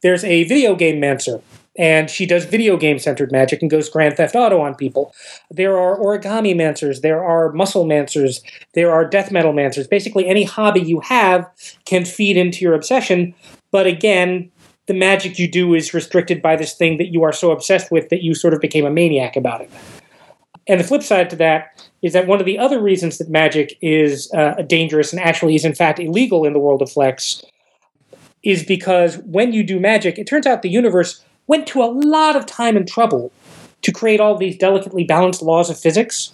[0.03, 1.43] There's a video game mancer,
[1.77, 5.13] and she does video game centered magic and goes Grand Theft Auto on people.
[5.51, 8.43] There are origami mancers, there are muscle mancers,
[8.75, 9.89] there are death metal mancers.
[9.89, 11.51] Basically, any hobby you have
[11.85, 13.35] can feed into your obsession,
[13.71, 14.51] but again,
[14.87, 18.11] the magic you do is restricted by this thing that you are so obsessed with
[18.11, 19.71] that you sort of became a maniac about it.
[20.67, 23.77] And the flip side to that is that one of the other reasons that magic
[23.81, 27.45] is uh, dangerous and actually is in fact illegal in the world of Flex
[28.43, 32.37] is because when you do magic, it turns out the universe went to a lot
[32.37, 33.33] of time and trouble
[33.83, 36.33] to create all these delicately balanced laws of physics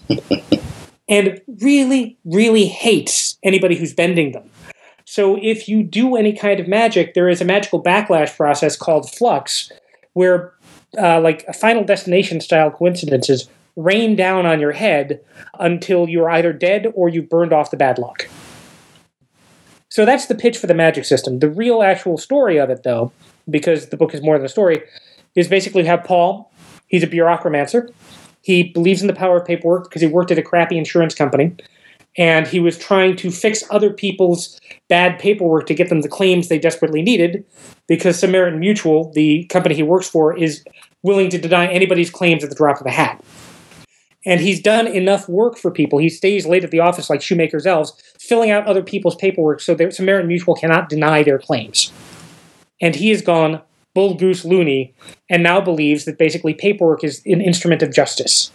[1.09, 4.49] and really, really hates anybody who's bending them.
[5.05, 9.11] So if you do any kind of magic, there is a magical backlash process called
[9.11, 9.73] flux,
[10.13, 10.53] where
[10.97, 13.49] uh, like a final destination style coincidences
[13.83, 15.21] rain down on your head
[15.59, 18.29] until you're either dead or you've burned off the bad luck.
[19.89, 21.41] So that's the pitch for the magic system.
[21.41, 23.13] The real actual story of it, though,
[23.49, 24.83] because the book is more than a story,
[25.35, 26.53] is basically have Paul,
[26.87, 27.93] he's a bureaucramancer.
[28.43, 31.57] He believes in the power of paperwork because he worked at a crappy insurance company.
[32.17, 36.49] And he was trying to fix other people's bad paperwork to get them the claims
[36.49, 37.45] they desperately needed
[37.87, 40.65] because Samaritan Mutual, the company he works for, is
[41.03, 43.23] willing to deny anybody's claims at the drop of a hat.
[44.27, 45.99] And he's done enough work for people.
[45.99, 49.75] He stays late at the office like shoemaker's elves, filling out other people's paperwork so
[49.75, 51.91] that Samaritan Mutual cannot deny their claims
[52.81, 53.61] and he has gone
[53.95, 54.95] bull goose loony
[55.29, 58.51] and now believes that basically paperwork is an instrument of justice.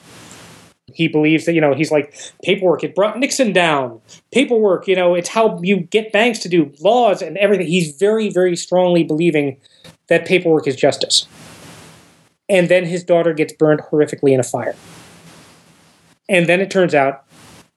[0.93, 3.99] He believes that, you know, he's like, paperwork, it brought Nixon down.
[4.31, 7.67] Paperwork, you know, it's how you get banks to do laws and everything.
[7.67, 9.57] He's very, very strongly believing
[10.07, 11.27] that paperwork is justice.
[12.47, 14.75] And then his daughter gets burned horrifically in a fire.
[16.27, 17.23] And then it turns out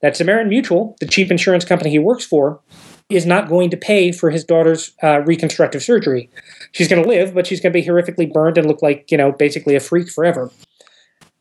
[0.01, 2.61] that Samaritan Mutual, the cheap insurance company he works for,
[3.09, 6.29] is not going to pay for his daughter's uh, reconstructive surgery.
[6.71, 9.17] She's going to live, but she's going to be horrifically burned and look like, you
[9.17, 10.51] know, basically a freak forever.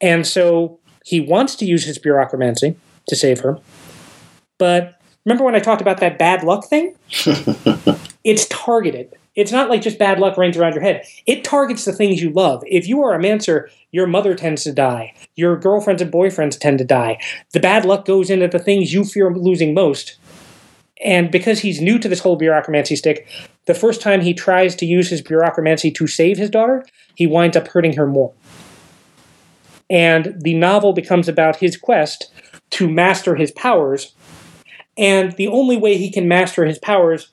[0.00, 2.76] And so he wants to use his bureaucramancy
[3.08, 3.58] to save her.
[4.58, 6.94] But remember when I talked about that bad luck thing?
[8.24, 9.14] it's targeted.
[9.38, 11.06] It's not like just bad luck rains around your head.
[11.24, 12.62] It targets the things you love.
[12.66, 15.14] If you are a mancer, your mother tends to die.
[15.36, 17.18] Your girlfriends and boyfriends tend to die.
[17.52, 20.18] The bad luck goes into the things you fear losing most
[21.00, 23.28] and because he's new to this whole bureaucramancy stick,
[23.66, 27.56] the first time he tries to use his bureaucramancy to save his daughter, he winds
[27.56, 28.32] up hurting her more.
[29.90, 32.30] And the novel becomes about his quest
[32.70, 34.14] to master his powers.
[34.96, 37.30] And the only way he can master his powers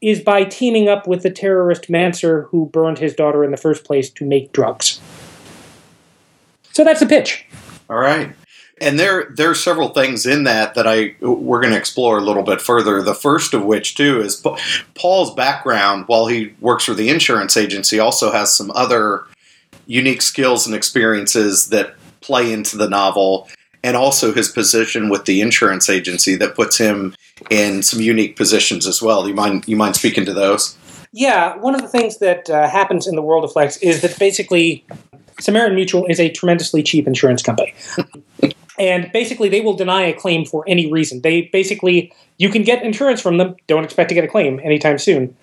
[0.00, 3.84] is by teaming up with the terrorist Mancer who burned his daughter in the first
[3.84, 5.00] place to make drugs.
[6.72, 7.46] So that's the pitch.
[7.88, 8.34] All right.
[8.78, 12.22] And there there are several things in that that I we're going to explore a
[12.22, 13.00] little bit further.
[13.00, 14.44] The first of which too is
[14.94, 16.04] Paul's background.
[16.08, 19.24] While he works for the insurance agency, also has some other
[19.86, 23.48] unique skills and experiences that play into the novel,
[23.86, 27.14] and also his position with the insurance agency that puts him
[27.50, 29.28] in some unique positions as well.
[29.28, 30.76] You mind you mind speaking to those?
[31.12, 34.18] Yeah, one of the things that uh, happens in the world of Flex is that
[34.18, 34.84] basically
[35.38, 37.74] Samaritan Mutual is a tremendously cheap insurance company.
[38.78, 41.22] and basically they will deny a claim for any reason.
[41.22, 44.98] They basically you can get insurance from them, don't expect to get a claim anytime
[44.98, 45.36] soon.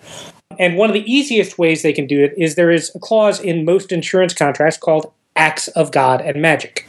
[0.58, 3.40] And one of the easiest ways they can do it is there is a clause
[3.40, 6.86] in most insurance contracts called acts of God and magic.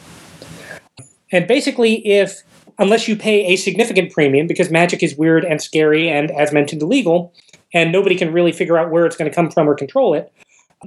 [1.31, 2.43] And basically if
[2.77, 6.81] unless you pay a significant premium because magic is weird and scary and as mentioned
[6.81, 7.33] illegal
[7.73, 10.31] and nobody can really figure out where it's going to come from or control it,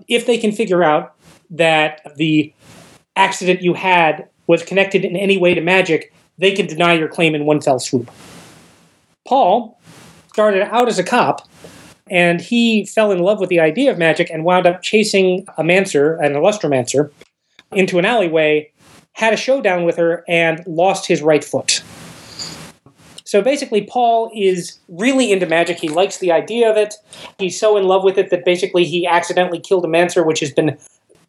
[0.06, 1.14] if they can figure out
[1.50, 2.52] that the
[3.16, 7.34] accident you had was connected in any way to magic, they can deny your claim
[7.34, 8.10] in one fell swoop.
[9.26, 9.78] Paul
[10.32, 11.46] started out as a cop,
[12.10, 15.64] and he fell in love with the idea of magic and wound up chasing a
[15.64, 17.10] mancer, an illustromancer,
[17.72, 18.70] into an alleyway,
[19.18, 21.82] had a showdown with her, and lost his right foot.
[23.24, 25.80] So basically, Paul is really into magic.
[25.80, 26.94] He likes the idea of it.
[27.36, 30.52] He's so in love with it that basically he accidentally killed a mancer, which has
[30.52, 30.78] been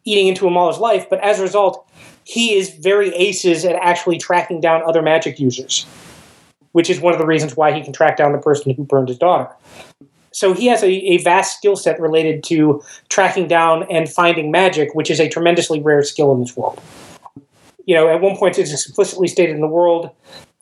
[0.04, 1.10] eating into him all his life.
[1.10, 1.84] But as a result,
[2.22, 5.84] he is very aces at actually tracking down other magic users,
[6.70, 9.08] which is one of the reasons why he can track down the person who burned
[9.08, 9.52] his daughter.
[10.30, 14.94] So he has a, a vast skill set related to tracking down and finding magic,
[14.94, 16.80] which is a tremendously rare skill in this world.
[17.90, 20.10] You know, at one point it's explicitly stated in the world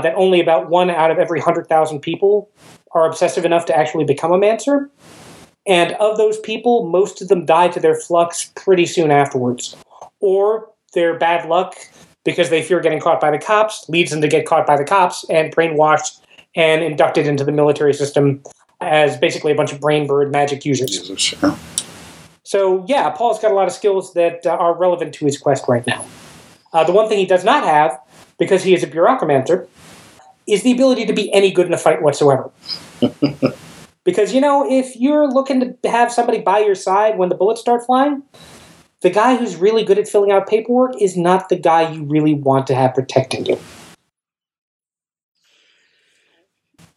[0.03, 2.51] that only about one out of every 100,000 people
[2.93, 4.88] are obsessive enough to actually become a mancer.
[5.67, 9.77] And of those people, most of them die to their flux pretty soon afterwards.
[10.21, 11.75] Or their bad luck
[12.25, 14.85] because they fear getting caught by the cops leads them to get caught by the
[14.85, 16.23] cops and brainwashed
[16.55, 18.43] and inducted into the military system
[18.81, 21.11] as basically a bunch of brain bird magic users.
[22.45, 25.69] So, yeah, Paul's got a lot of skills that uh, are relevant to his quest
[25.69, 26.07] right now.
[26.72, 27.98] Uh, the one thing he does not have,
[28.38, 29.66] because he is a bureaucromancer,
[30.46, 32.50] is the ability to be any good in a fight whatsoever.
[34.04, 37.61] because, you know, if you're looking to have somebody by your side when the bullets
[37.61, 38.22] start flying,
[39.00, 42.35] the guy who's really good at filling out paperwork is not the guy you really
[42.35, 43.59] want to have protecting you.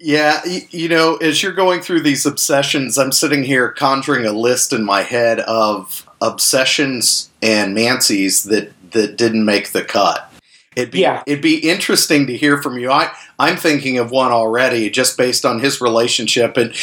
[0.03, 4.73] Yeah, you know, as you're going through these obsessions, I'm sitting here conjuring a list
[4.73, 10.31] in my head of obsessions and Mancy's that that didn't make the cut.
[10.75, 11.23] It'd be yeah.
[11.27, 12.91] it'd be interesting to hear from you.
[12.91, 16.73] I I'm thinking of one already just based on his relationship and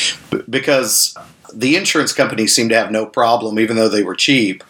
[0.48, 1.16] because
[1.54, 4.62] the insurance companies seem to have no problem even though they were cheap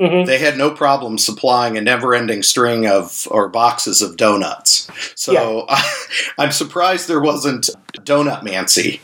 [0.00, 0.26] Mm-hmm.
[0.26, 4.90] They had no problem supplying a never-ending string of or boxes of donuts.
[5.14, 5.64] So yeah.
[6.38, 9.00] I, am surprised there wasn't donut Mancy.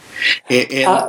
[0.51, 1.09] In, in, uh,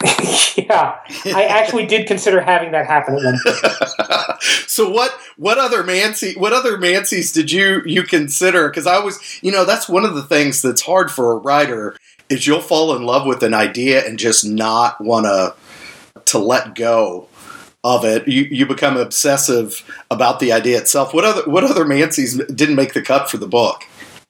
[0.56, 3.18] yeah, I actually did consider having that happen.
[4.68, 5.10] so what?
[5.36, 6.34] What other Mancy?
[6.34, 8.68] What other Mancy's did you you consider?
[8.68, 11.96] Because I was, you know, that's one of the things that's hard for a writer
[12.28, 15.54] is you'll fall in love with an idea and just not want to
[16.26, 17.26] to let go
[17.82, 18.28] of it.
[18.28, 21.12] You you become obsessive about the idea itself.
[21.12, 23.84] What other what other Mancy's didn't make the cut for the book?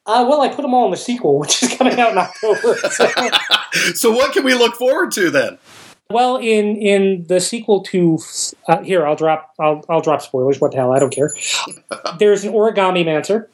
[0.09, 2.75] Uh, well, I put them all in the sequel, which is coming out in October.
[2.89, 3.07] So.
[3.93, 5.59] so what can we look forward to then?
[6.09, 8.17] Well, in in the sequel to
[8.67, 10.59] uh, here, I'll drop I'll I'll drop spoilers.
[10.59, 10.91] What the hell?
[10.91, 11.31] I don't care.
[12.19, 13.49] There's an origami mancer.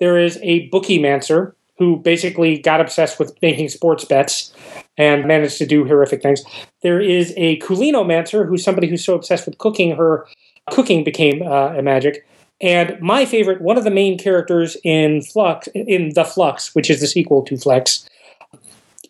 [0.00, 4.52] There is a bookie mancer who basically got obsessed with making sports bets
[4.98, 6.42] and managed to do horrific things.
[6.82, 10.26] There is a Culinomancer, who's somebody who's so obsessed with cooking, her
[10.70, 12.26] cooking became uh, a magic.
[12.60, 17.00] And my favorite, one of the main characters in Flux, in The Flux, which is
[17.00, 18.08] the sequel to Flex,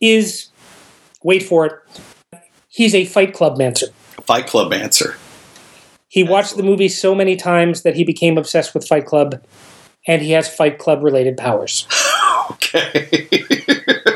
[0.00, 0.48] is,
[1.22, 1.72] wait for it,
[2.68, 3.88] he's a Fight Club Mancer.
[4.22, 5.16] Fight Club Mancer.
[6.08, 9.40] He watched the movie so many times that he became obsessed with Fight Club,
[10.06, 11.86] and he has Fight Club related powers.
[12.50, 13.28] okay.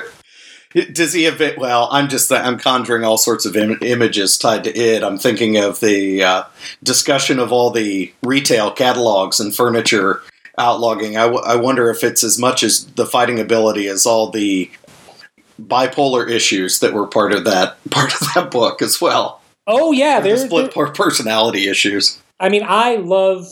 [0.93, 1.59] Does he have it?
[1.59, 5.03] Well, I'm just I'm conjuring all sorts of Im- images tied to it.
[5.03, 6.45] I'm thinking of the uh,
[6.83, 10.23] discussion of all the retail catalogs and furniture
[10.59, 11.11] outlogging.
[11.17, 14.71] I, w- I wonder if it's as much as the fighting ability as all the
[15.61, 19.41] bipolar issues that were part of that part of that book as well.
[19.67, 22.21] Oh yeah, there's the split there, personality issues.
[22.39, 23.47] I mean, I love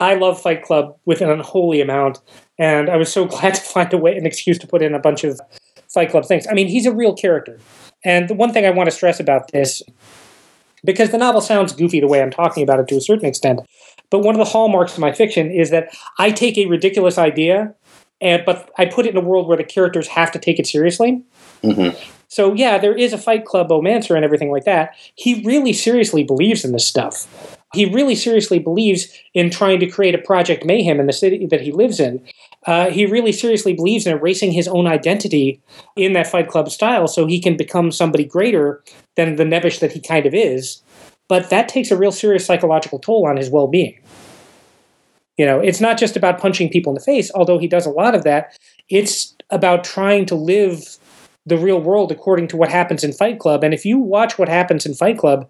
[0.00, 2.20] I love Fight Club with an unholy amount,
[2.58, 4.98] and I was so glad to find a way an excuse to put in a
[4.98, 5.40] bunch of
[5.92, 6.46] Fight Club things.
[6.48, 7.58] I mean, he's a real character.
[8.04, 9.82] And the one thing I want to stress about this,
[10.84, 13.60] because the novel sounds goofy the way I'm talking about it to a certain extent,
[14.10, 17.74] but one of the hallmarks of my fiction is that I take a ridiculous idea,
[18.20, 20.66] and but I put it in a world where the characters have to take it
[20.66, 21.22] seriously.
[21.62, 21.98] Mm-hmm.
[22.28, 24.94] So yeah, there is a Fight Club romancer and everything like that.
[25.14, 27.56] He really seriously believes in this stuff.
[27.74, 31.60] He really seriously believes in trying to create a Project Mayhem in the city that
[31.60, 32.22] he lives in.
[32.66, 35.60] Uh, he really seriously believes in erasing his own identity
[35.96, 38.82] in that Fight Club style so he can become somebody greater
[39.16, 40.82] than the nebbish that he kind of is.
[41.28, 43.98] But that takes a real serious psychological toll on his well being.
[45.36, 47.90] You know, it's not just about punching people in the face, although he does a
[47.90, 48.58] lot of that.
[48.88, 50.98] It's about trying to live
[51.46, 53.62] the real world according to what happens in Fight Club.
[53.62, 55.48] And if you watch what happens in Fight Club,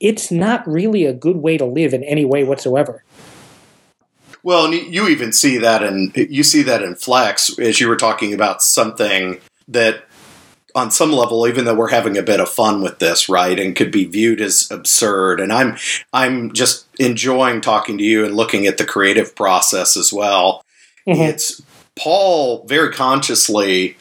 [0.00, 3.04] it's not really a good way to live in any way whatsoever.
[4.42, 7.96] Well, and you even see that in you see that in Flex as you were
[7.96, 10.04] talking about something that
[10.74, 13.76] on some level, even though we're having a bit of fun with this, right, and
[13.76, 15.76] could be viewed as absurd, and I'm
[16.12, 20.64] I'm just enjoying talking to you and looking at the creative process as well.
[21.06, 21.22] Mm-hmm.
[21.22, 21.62] It's
[21.96, 23.96] Paul very consciously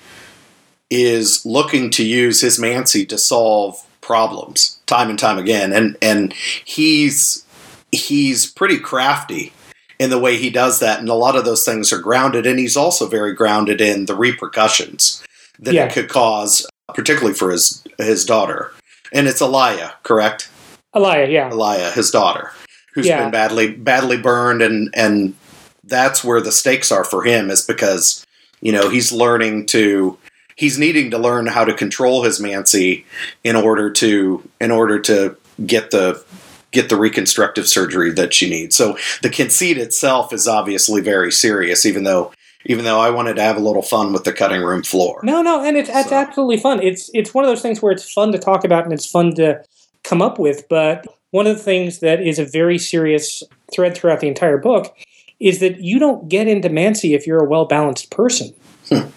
[0.90, 6.34] is looking to use his Mancy to solve problems time and time again, and and
[6.34, 7.46] he's
[7.92, 9.54] he's pretty crafty
[10.00, 12.58] in the way he does that, and a lot of those things are grounded, and
[12.58, 15.22] he's also very grounded in the repercussions
[15.60, 15.86] that yeah.
[15.86, 18.72] it could cause, uh, particularly for his his daughter.
[19.12, 20.50] And it's Aliyah, correct?
[20.96, 21.50] Aliyah, yeah.
[21.50, 22.52] Aliyah, his daughter,
[22.94, 23.24] who's yeah.
[23.24, 25.36] been badly badly burned, and and
[25.84, 28.26] that's where the stakes are for him, is because
[28.62, 30.18] you know he's learning to
[30.56, 33.06] he's needing to learn how to control his Mancy
[33.44, 35.36] in order to in order to
[35.66, 36.24] get the
[36.72, 38.76] get the reconstructive surgery that she needs.
[38.76, 42.32] So the conceit itself is obviously very serious, even though
[42.66, 45.22] even though I wanted to have a little fun with the cutting room floor.
[45.24, 45.98] No, no, and it's, so.
[45.98, 46.82] it's absolutely fun.
[46.82, 49.34] It's it's one of those things where it's fun to talk about and it's fun
[49.36, 49.64] to
[50.04, 50.68] come up with.
[50.70, 53.44] But one of the things that is a very serious
[53.74, 54.96] thread throughout the entire book
[55.40, 58.54] is that you don't get into Mancy if you're a well balanced person.
[58.90, 59.10] Hmm.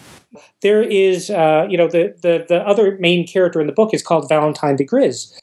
[0.61, 4.03] There is, uh, you know, the, the the other main character in the book is
[4.03, 5.37] called Valentine de Gris,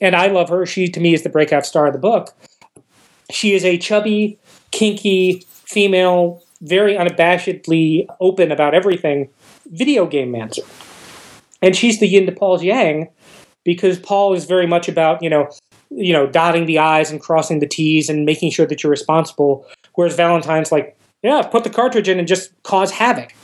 [0.00, 0.66] and I love her.
[0.66, 2.34] She to me is the breakout star of the book.
[3.30, 4.38] She is a chubby,
[4.70, 9.28] kinky female very unabashedly open about everything
[9.66, 10.62] video game mancer.
[11.62, 13.08] And she's the yin to Paul's yang
[13.64, 15.50] because Paul is very much about, you know,
[15.90, 19.66] you know, dotting the I's and crossing the T's and making sure that you're responsible.
[19.94, 23.34] Whereas Valentine's like, yeah, put the cartridge in and just cause havoc.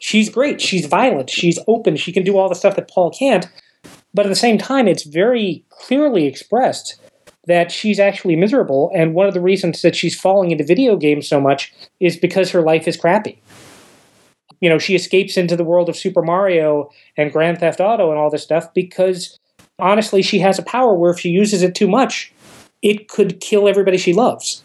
[0.00, 0.60] She's great.
[0.60, 1.30] She's violent.
[1.30, 1.96] She's open.
[1.96, 3.46] She can do all the stuff that Paul can't.
[4.14, 7.00] But at the same time, it's very clearly expressed
[7.46, 8.90] that she's actually miserable.
[8.94, 12.50] And one of the reasons that she's falling into video games so much is because
[12.50, 13.40] her life is crappy.
[14.60, 18.18] You know, she escapes into the world of Super Mario and Grand Theft Auto and
[18.18, 19.38] all this stuff because
[19.78, 22.32] honestly, she has a power where if she uses it too much,
[22.82, 24.62] it could kill everybody she loves.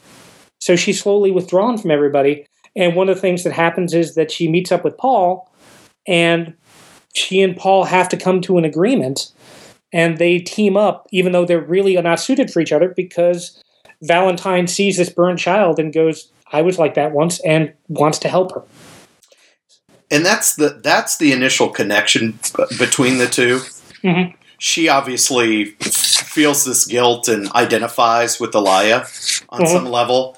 [0.60, 2.46] So she's slowly withdrawn from everybody.
[2.76, 5.52] And one of the things that happens is that she meets up with Paul,
[6.08, 6.54] and
[7.14, 9.32] she and Paul have to come to an agreement
[9.92, 13.64] and they team up, even though they're really not suited for each other, because
[14.02, 18.28] Valentine sees this burned child and goes, "I was like that once," and wants to
[18.28, 18.64] help her.
[20.12, 22.40] And that's the that's the initial connection
[22.78, 23.58] between the 2
[24.04, 24.36] mm-hmm.
[24.60, 29.74] She obviously feels this guilt and identifies with Aliyah on mm-hmm.
[29.74, 30.38] some level,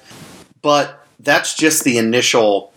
[0.62, 2.72] but that's just the initial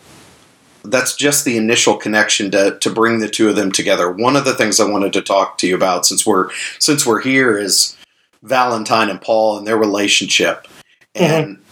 [0.84, 4.10] that's just the initial connection to, to bring the two of them together.
[4.10, 7.20] One of the things I wanted to talk to you about since we're since we're
[7.20, 7.96] here is
[8.42, 10.66] Valentine and Paul and their relationship.
[11.14, 11.24] Mm-hmm.
[11.24, 11.62] And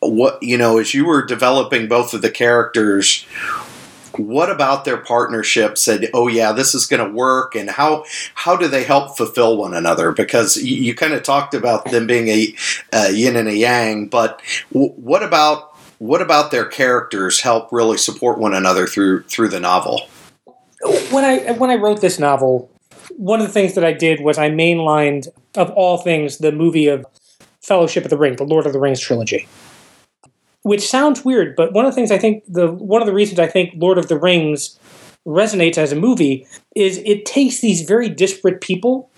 [0.00, 3.26] what you know, as you were developing both of the characters,
[4.18, 8.04] what about their partnership said, "Oh yeah, this is going to work," and how
[8.34, 10.12] how do they help fulfill one another?
[10.12, 12.54] Because you, you kind of talked about them being a,
[12.92, 14.40] a yin and a yang, but
[14.72, 19.60] w- what about what about their characters help really support one another through through the
[19.60, 20.08] novel?
[21.10, 22.70] When I when I wrote this novel,
[23.16, 26.88] one of the things that I did was I mainlined of all things the movie
[26.88, 27.06] of
[27.62, 29.48] Fellowship of the Ring, the Lord of the Rings trilogy.
[30.62, 33.38] Which sounds weird, but one of the things I think the one of the reasons
[33.38, 34.78] I think Lord of the Rings
[35.26, 39.10] resonates as a movie is it takes these very disparate people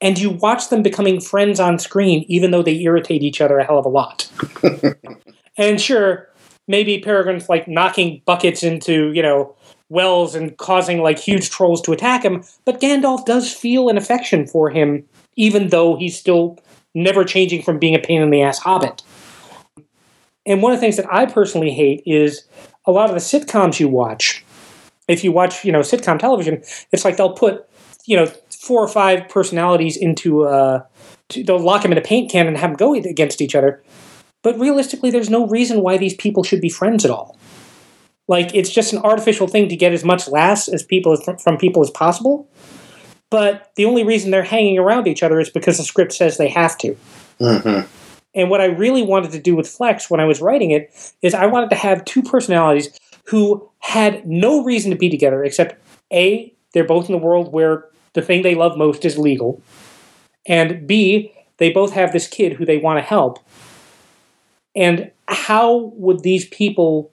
[0.00, 3.64] and you watch them becoming friends on screen even though they irritate each other a
[3.64, 4.28] hell of a lot.
[5.56, 6.28] And sure,
[6.68, 9.54] maybe Peregrine's like knocking buckets into, you know,
[9.88, 14.46] wells and causing like huge trolls to attack him, but Gandalf does feel an affection
[14.46, 15.04] for him,
[15.36, 16.58] even though he's still
[16.94, 19.02] never changing from being a pain in the ass hobbit.
[20.44, 22.44] And one of the things that I personally hate is
[22.84, 24.44] a lot of the sitcoms you watch.
[25.08, 27.68] If you watch, you know, sitcom television, it's like they'll put,
[28.06, 30.82] you know, four or five personalities into uh,
[31.44, 33.82] they'll lock them in a paint can and have them go against each other.
[34.46, 37.36] But realistically, there's no reason why these people should be friends at all.
[38.28, 41.82] Like it's just an artificial thing to get as much laughs as people from people
[41.82, 42.48] as possible.
[43.28, 46.46] But the only reason they're hanging around each other is because the script says they
[46.46, 46.96] have to.
[47.40, 47.90] Mm-hmm.
[48.36, 50.92] And what I really wanted to do with Flex when I was writing it
[51.22, 55.74] is I wanted to have two personalities who had no reason to be together except
[56.12, 59.60] A, they're both in the world where the thing they love most is legal,
[60.46, 63.40] and B, they both have this kid who they want to help,
[64.76, 67.10] and how would these people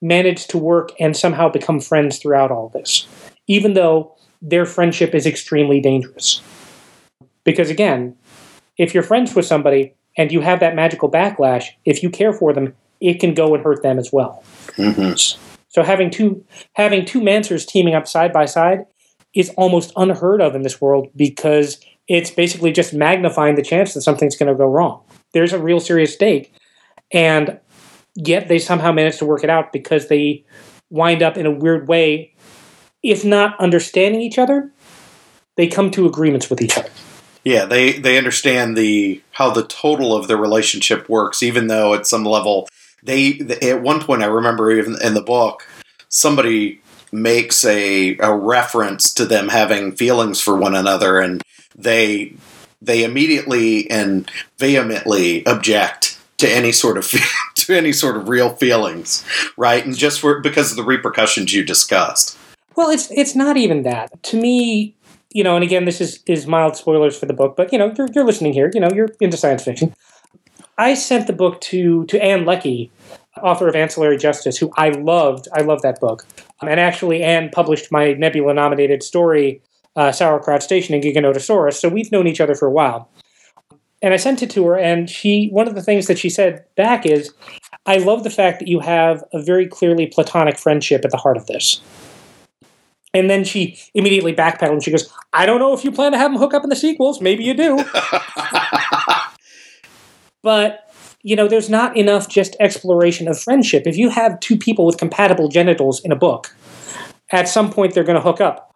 [0.00, 3.06] manage to work and somehow become friends throughout all this,
[3.46, 6.40] even though their friendship is extremely dangerous?
[7.44, 8.16] Because again,
[8.78, 12.52] if you're friends with somebody and you have that magical backlash, if you care for
[12.52, 14.42] them, it can go and hurt them as well.
[14.76, 15.40] Mm-hmm.
[15.68, 16.44] So having two
[16.74, 18.86] having two mancers teaming up side by side
[19.34, 24.02] is almost unheard of in this world because it's basically just magnifying the chance that
[24.02, 25.02] something's going to go wrong.
[25.32, 26.52] There's a real serious stake,
[27.12, 27.58] and
[28.14, 30.44] yet they somehow manage to work it out because they
[30.90, 32.34] wind up in a weird way,
[33.02, 34.72] if not understanding each other,
[35.56, 36.90] they come to agreements with each other.
[37.44, 42.06] Yeah, they they understand the how the total of the relationship works, even though at
[42.06, 42.68] some level
[43.02, 45.66] they at one point I remember even in the book
[46.08, 46.82] somebody
[47.12, 51.42] makes a a reference to them having feelings for one another, and
[51.74, 52.34] they
[52.82, 57.10] they immediately and vehemently object to any sort of
[57.54, 59.24] to any sort of real feelings,
[59.56, 59.84] right?
[59.84, 62.36] And just for because of the repercussions you discussed.
[62.76, 64.22] Well, it's it's not even that.
[64.24, 64.96] To me,
[65.32, 67.94] you know, and again, this is is mild spoilers for the book, but you know,
[67.96, 68.70] you're, you're listening here.
[68.74, 69.94] You know, you're into science fiction.
[70.78, 72.90] I sent the book to to Ann Leckie,
[73.42, 75.46] author of Ancillary Justice, who I loved.
[75.52, 76.26] I love that book.
[76.62, 79.62] And actually, Ann published my Nebula nominated story,
[79.96, 81.74] uh, Sauerkraut Station in Giganotosaurus.
[81.74, 83.10] So we've known each other for a while.
[84.02, 86.64] And I sent it to her, and she one of the things that she said
[86.76, 87.34] back is,
[87.86, 91.36] "I love the fact that you have a very clearly platonic friendship at the heart
[91.36, 91.82] of this."
[93.12, 96.18] And then she immediately backpedaled and she goes, I don't know if you plan to
[96.18, 97.20] have them hook up in the sequels.
[97.20, 97.84] Maybe you do.
[100.42, 100.92] but,
[101.22, 103.84] you know, there's not enough just exploration of friendship.
[103.86, 106.54] If you have two people with compatible genitals in a book,
[107.30, 108.74] at some point they're going to hook up.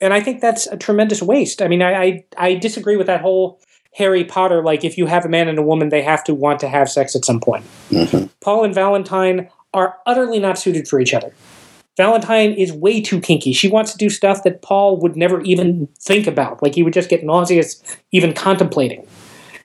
[0.00, 1.60] And I think that's a tremendous waste.
[1.60, 3.60] I mean, I, I, I disagree with that whole
[3.98, 6.60] Harry Potter, like if you have a man and a woman, they have to want
[6.60, 7.64] to have sex at some point.
[7.90, 8.26] Mm-hmm.
[8.40, 11.34] Paul and Valentine are utterly not suited for each other.
[11.96, 13.52] Valentine is way too kinky.
[13.52, 16.62] She wants to do stuff that Paul would never even think about.
[16.62, 17.82] Like he would just get nauseous
[18.12, 19.04] even contemplating.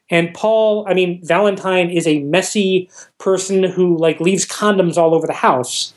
[0.09, 5.27] And Paul, I mean, Valentine is a messy person who like leaves condoms all over
[5.27, 5.93] the house.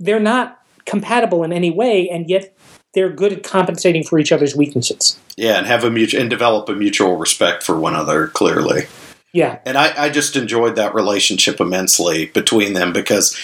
[0.00, 2.57] They're not compatible in any way, and yet
[2.98, 5.20] they're good at compensating for each other's weaknesses.
[5.36, 8.26] Yeah, and have a mutual and develop a mutual respect for one another.
[8.26, 8.86] Clearly,
[9.32, 9.60] Yeah.
[9.64, 13.36] and I, I just enjoyed that relationship immensely between them because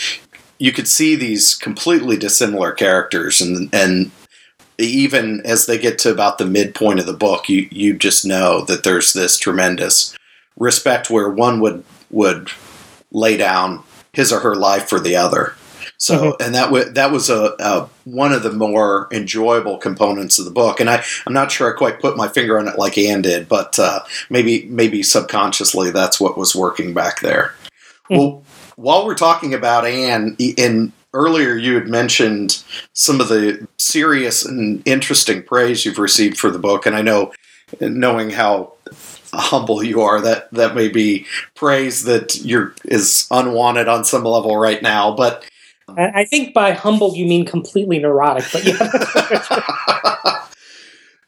[0.59, 4.11] you could see these completely dissimilar characters, and and
[4.77, 8.63] even as they get to about the midpoint of the book, you you just know
[8.63, 10.17] that there's this tremendous
[10.59, 12.51] respect where one would would
[13.13, 15.55] lay down his or her life for the other.
[16.05, 20.45] So, and that was that was a, a one of the more enjoyable components of
[20.45, 20.79] the book.
[20.79, 23.49] And I I'm not sure I quite put my finger on it like Ann did,
[23.49, 27.55] but uh, maybe maybe subconsciously that's what was working back there.
[28.11, 28.43] Well,
[28.77, 34.83] while we're talking about Ann, in earlier you had mentioned some of the serious and
[34.87, 37.33] interesting praise you've received for the book, and I know,
[37.81, 38.75] knowing how
[39.33, 41.25] humble you are, that that may be
[41.55, 45.47] praise that you're is unwanted on some level right now, but.
[45.89, 50.41] I think by humble you mean completely neurotic, but yeah.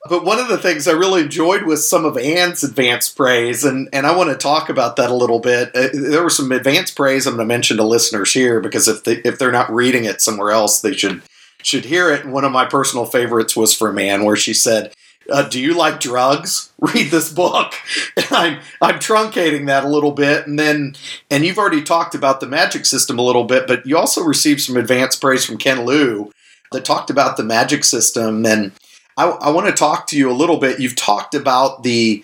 [0.08, 3.88] But one of the things I really enjoyed was some of Ann's advanced praise, and,
[3.92, 5.74] and I want to talk about that a little bit.
[5.74, 9.04] Uh, there was some advanced praise I'm going to mention to listeners here because if
[9.04, 11.22] they if they're not reading it somewhere else, they should
[11.62, 12.26] should hear it.
[12.26, 14.94] One of my personal favorites was from Ann, where she said,
[15.30, 16.72] uh, "Do you like drugs?
[16.78, 17.74] Read this book."
[18.16, 20.96] And I'm I'm truncating that a little bit, and then
[21.30, 24.62] and you've already talked about the magic system a little bit, but you also received
[24.62, 26.32] some advanced praise from Ken Liu
[26.72, 28.72] that talked about the magic system and.
[29.18, 30.78] I, I want to talk to you a little bit.
[30.78, 32.22] You've talked about the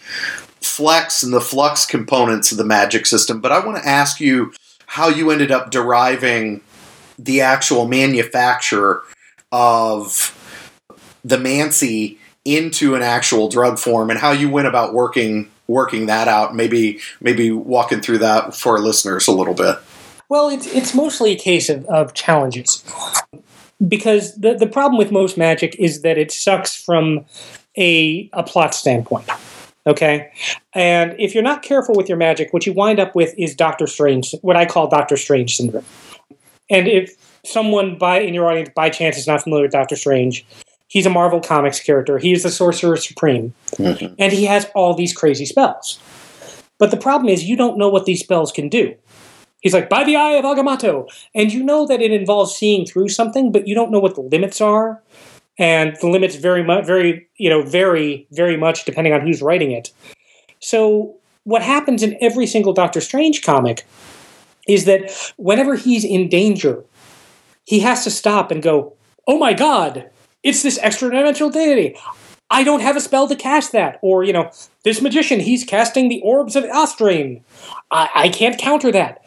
[0.61, 4.53] flex and the flux components of the magic system, but I want to ask you
[4.85, 6.61] how you ended up deriving
[7.19, 9.03] the actual manufacture
[9.51, 10.39] of
[11.25, 16.29] the Mancy into an actual drug form and how you went about working working that
[16.29, 16.55] out.
[16.55, 19.77] Maybe maybe walking through that for our listeners a little bit.
[20.29, 22.85] Well, it's it's mostly a case of, of challenges.
[23.87, 27.25] Because the, the problem with most magic is that it sucks from
[27.77, 29.29] a, a plot standpoint.
[29.87, 30.31] Okay?
[30.73, 33.89] And if you're not careful with your magic, what you wind up with is Doctor
[33.89, 35.85] Strange, what I call Doctor Strange syndrome.
[36.71, 40.47] And if someone by in your audience by chance is not familiar with Doctor Strange,
[40.93, 42.19] he's a Marvel Comics character.
[42.19, 43.55] He is the Sorcerer Supreme.
[43.79, 44.15] Mhm.
[44.19, 45.99] And he has all these crazy spells.
[46.79, 48.95] But the problem is you don't know what these spells can do.
[49.63, 51.07] He's like, by the eye of Agamotto.
[51.35, 54.21] And you know that it involves seeing through something, but you don't know what the
[54.21, 55.01] limits are.
[55.59, 59.73] And the limits very much very, you know, very, very much depending on who's writing
[59.73, 59.93] it.
[60.61, 61.15] So
[61.45, 63.87] what happens in every single Doctor Strange comic
[64.69, 66.85] is that whenever he's in danger,
[67.65, 68.93] he has to stop and go,
[69.27, 70.11] "Oh my god,
[70.43, 71.97] it's this extra dimensional deity.
[72.51, 74.51] I don't have a spell to cast that." Or, you know,
[74.85, 77.43] this magician, he's casting the orbs of Astrain.
[77.91, 79.23] I, I can't counter that.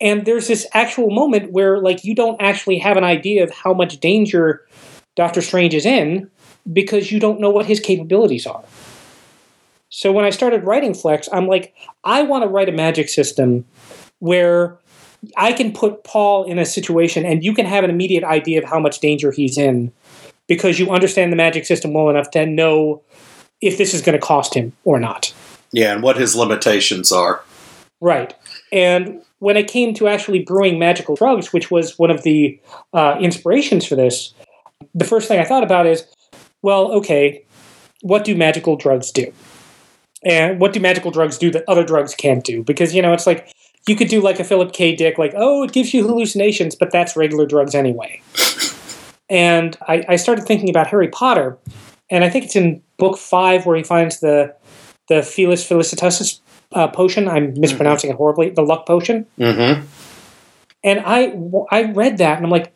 [0.00, 3.74] And there's this actual moment where, like, you don't actually have an idea of how
[3.74, 4.66] much danger
[5.14, 6.30] Doctor Strange is in
[6.72, 8.64] because you don't know what his capabilities are.
[9.90, 13.66] So when I started writing Flex, I'm like, I want to write a magic system
[14.20, 14.78] where
[15.36, 18.64] I can put Paul in a situation and you can have an immediate idea of
[18.64, 19.92] how much danger he's in
[20.50, 23.00] because you understand the magic system well enough to know
[23.60, 25.32] if this is going to cost him or not.
[25.70, 27.44] Yeah, and what his limitations are.
[28.00, 28.34] Right.
[28.72, 32.60] And when it came to actually brewing magical drugs, which was one of the
[32.92, 34.34] uh, inspirations for this,
[34.92, 36.04] the first thing I thought about is,
[36.62, 37.44] well, okay,
[38.02, 39.32] what do magical drugs do?
[40.24, 42.64] And what do magical drugs do that other drugs can't do?
[42.64, 43.52] Because, you know, it's like
[43.86, 44.96] you could do like a Philip K.
[44.96, 48.20] Dick, like, oh, it gives you hallucinations, but that's regular drugs anyway.
[49.30, 51.56] and I, I started thinking about Harry Potter,
[52.10, 54.54] and I think it's in book five where he finds the
[55.08, 56.40] the Felis Felicitatis
[56.72, 57.28] uh, potion.
[57.28, 58.16] I'm mispronouncing mm-hmm.
[58.16, 58.50] it horribly.
[58.50, 59.26] The luck potion.
[59.38, 59.86] Mm-hmm.
[60.82, 61.34] And I
[61.70, 62.74] I read that and I'm like,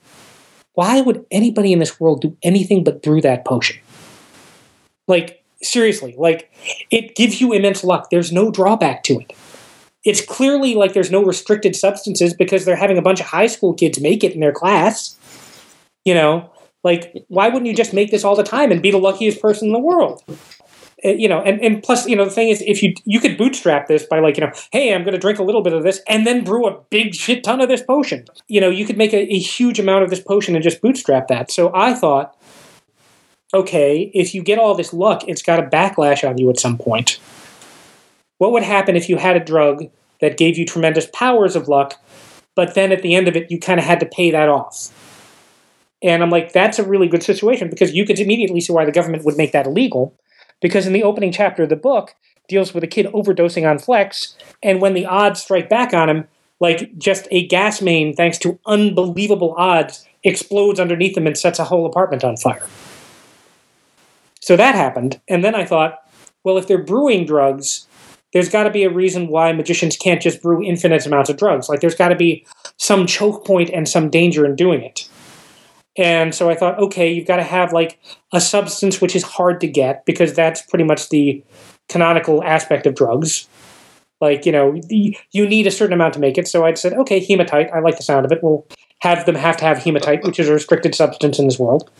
[0.75, 3.79] why would anybody in this world do anything but brew that potion?
[5.09, 6.53] Like seriously, like
[6.91, 8.11] it gives you immense luck.
[8.11, 9.33] There's no drawback to it.
[10.05, 13.73] It's clearly like there's no restricted substances because they're having a bunch of high school
[13.73, 15.19] kids make it in their class.
[16.05, 16.51] You know,
[16.83, 19.69] like why wouldn't you just make this all the time and be the luckiest person
[19.69, 20.23] in the world?
[21.05, 23.37] Uh, you know, and, and plus, you know, the thing is, if you you could
[23.37, 25.83] bootstrap this by like, you know, hey, I'm going to drink a little bit of
[25.83, 28.25] this and then brew a big shit ton of this potion.
[28.49, 31.29] You know, you could make a, a huge amount of this potion and just bootstrap
[31.29, 31.51] that.
[31.51, 32.37] So I thought,
[33.53, 36.79] okay, if you get all this luck, it's got a backlash on you at some
[36.79, 37.19] point.
[38.39, 39.85] What would happen if you had a drug
[40.21, 42.01] that gave you tremendous powers of luck,
[42.55, 44.91] but then at the end of it, you kind of had to pay that off?
[46.05, 48.93] And I'm like, that's a really good situation because you could immediately see why the
[48.93, 50.15] government would make that illegal
[50.61, 52.15] because in the opening chapter of the book
[52.49, 56.29] deals with a kid overdosing on Flex, and when the odds strike back on him,
[56.61, 61.65] like just a gas main, thanks to unbelievable odds, explodes underneath him and sets a
[61.65, 62.67] whole apartment on fire.
[64.41, 66.01] So that happened, and then I thought,
[66.45, 67.87] well, if they're brewing drugs,
[68.35, 71.69] there's got to be a reason why magicians can't just brew infinite amounts of drugs.
[71.69, 72.47] Like there's got to be
[72.77, 75.09] some choke point and some danger in doing it.
[75.97, 78.01] And so I thought, okay, you've got to have like
[78.33, 81.43] a substance which is hard to get because that's pretty much the
[81.89, 83.49] canonical aspect of drugs.
[84.21, 86.49] Like, you know, you need a certain amount to make it.
[86.49, 87.71] So I said, okay, hematite.
[87.73, 88.43] I like the sound of it.
[88.43, 88.67] We'll
[89.01, 91.91] have them have to have hematite, which is a restricted substance in this world.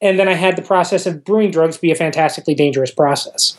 [0.00, 3.56] And then I had the process of brewing drugs be a fantastically dangerous process.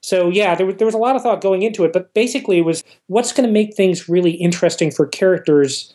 [0.00, 2.58] So yeah, there was, there was a lot of thought going into it, but basically
[2.58, 5.92] it was what's going to make things really interesting for characters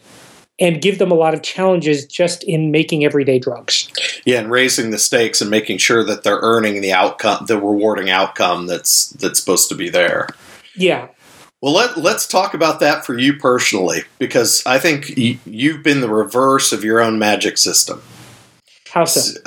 [0.59, 3.91] and give them a lot of challenges just in making everyday drugs.
[4.25, 8.09] Yeah, and raising the stakes and making sure that they're earning the outcome, the rewarding
[8.09, 10.29] outcome that's that's supposed to be there.
[10.75, 11.09] Yeah.
[11.61, 16.09] Well, let, let's talk about that for you personally, because I think you've been the
[16.09, 18.03] reverse of your own magic system.
[18.95, 19.41] How so?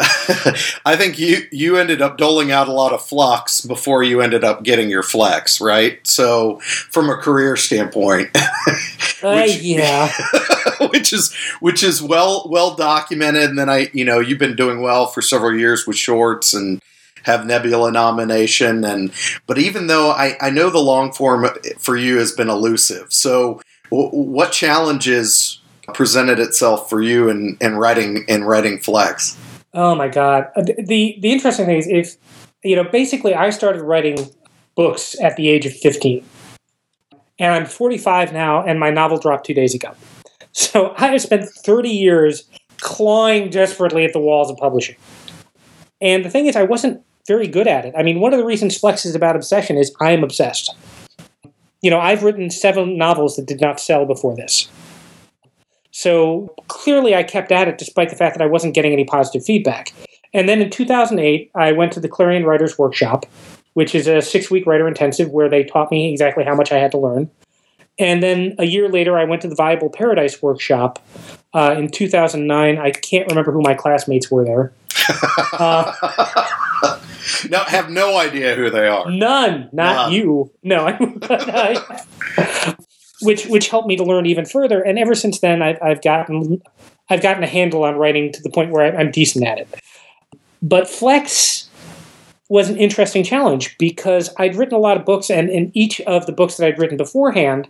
[0.84, 4.44] I think you you ended up doling out a lot of flux before you ended
[4.44, 6.06] up getting your flex, right?
[6.06, 10.12] So, from a career standpoint, uh, which, yeah,
[10.90, 13.48] which is which is well well documented.
[13.48, 16.82] And then I, you know, you've been doing well for several years with shorts and
[17.22, 18.84] have Nebula nomination.
[18.84, 19.12] And
[19.46, 23.62] but even though I I know the long form for you has been elusive, so
[23.88, 25.57] what challenges
[25.94, 29.36] presented itself for you in, in writing in writing Flex?
[29.74, 30.50] Oh my god!
[30.56, 32.16] Uh, the the interesting thing is if
[32.62, 34.30] you know basically I started writing
[34.74, 36.24] books at the age of fifteen,
[37.38, 39.92] and I'm 45 now, and my novel dropped two days ago.
[40.52, 44.96] So I have spent 30 years clawing desperately at the walls of publishing.
[46.00, 47.94] And the thing is, I wasn't very good at it.
[47.96, 50.74] I mean, one of the reasons Flex is about obsession is I am obsessed.
[51.80, 54.68] You know, I've written seven novels that did not sell before this.
[55.98, 59.44] So clearly, I kept at it despite the fact that I wasn't getting any positive
[59.44, 59.92] feedback.
[60.32, 63.26] And then in 2008, I went to the Clarion Writers Workshop,
[63.72, 66.78] which is a six week writer intensive where they taught me exactly how much I
[66.78, 67.28] had to learn.
[67.98, 71.04] And then a year later, I went to the Viable Paradise Workshop
[71.52, 72.78] uh, in 2009.
[72.78, 74.72] I can't remember who my classmates were there.
[76.80, 77.00] Uh,
[77.50, 79.10] no, have no idea who they are.
[79.10, 80.12] None, not none.
[80.12, 80.52] you.
[80.62, 82.76] No, I,
[83.22, 84.80] which which helped me to learn even further.
[84.82, 86.62] And ever since then, I've, I've gotten
[87.10, 89.68] I've gotten a handle on writing to the point where I'm decent at it.
[90.60, 91.68] But Flex
[92.48, 96.26] was an interesting challenge because I'd written a lot of books, and in each of
[96.26, 97.68] the books that I'd written beforehand,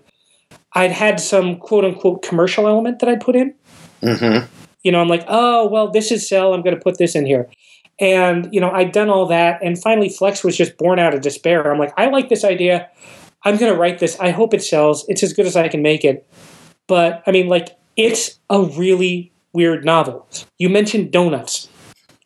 [0.75, 3.55] I'd had some quote unquote commercial element that I put in.
[4.03, 4.47] Mm-hmm.
[4.83, 6.55] You know, I'm like, oh, well, this is sell.
[6.55, 7.49] I'm going to put this in here.
[8.01, 9.61] And, you know, I'd done all that.
[9.61, 11.71] And finally, Flex was just born out of despair.
[11.71, 12.89] I'm like, I like this idea.
[13.45, 14.19] I'm going to write this.
[14.19, 15.05] I hope it sells.
[15.09, 16.27] It's as good as I can make it.
[16.87, 20.27] But, I mean, like, it's a really weird novel.
[20.59, 21.69] You mentioned donuts.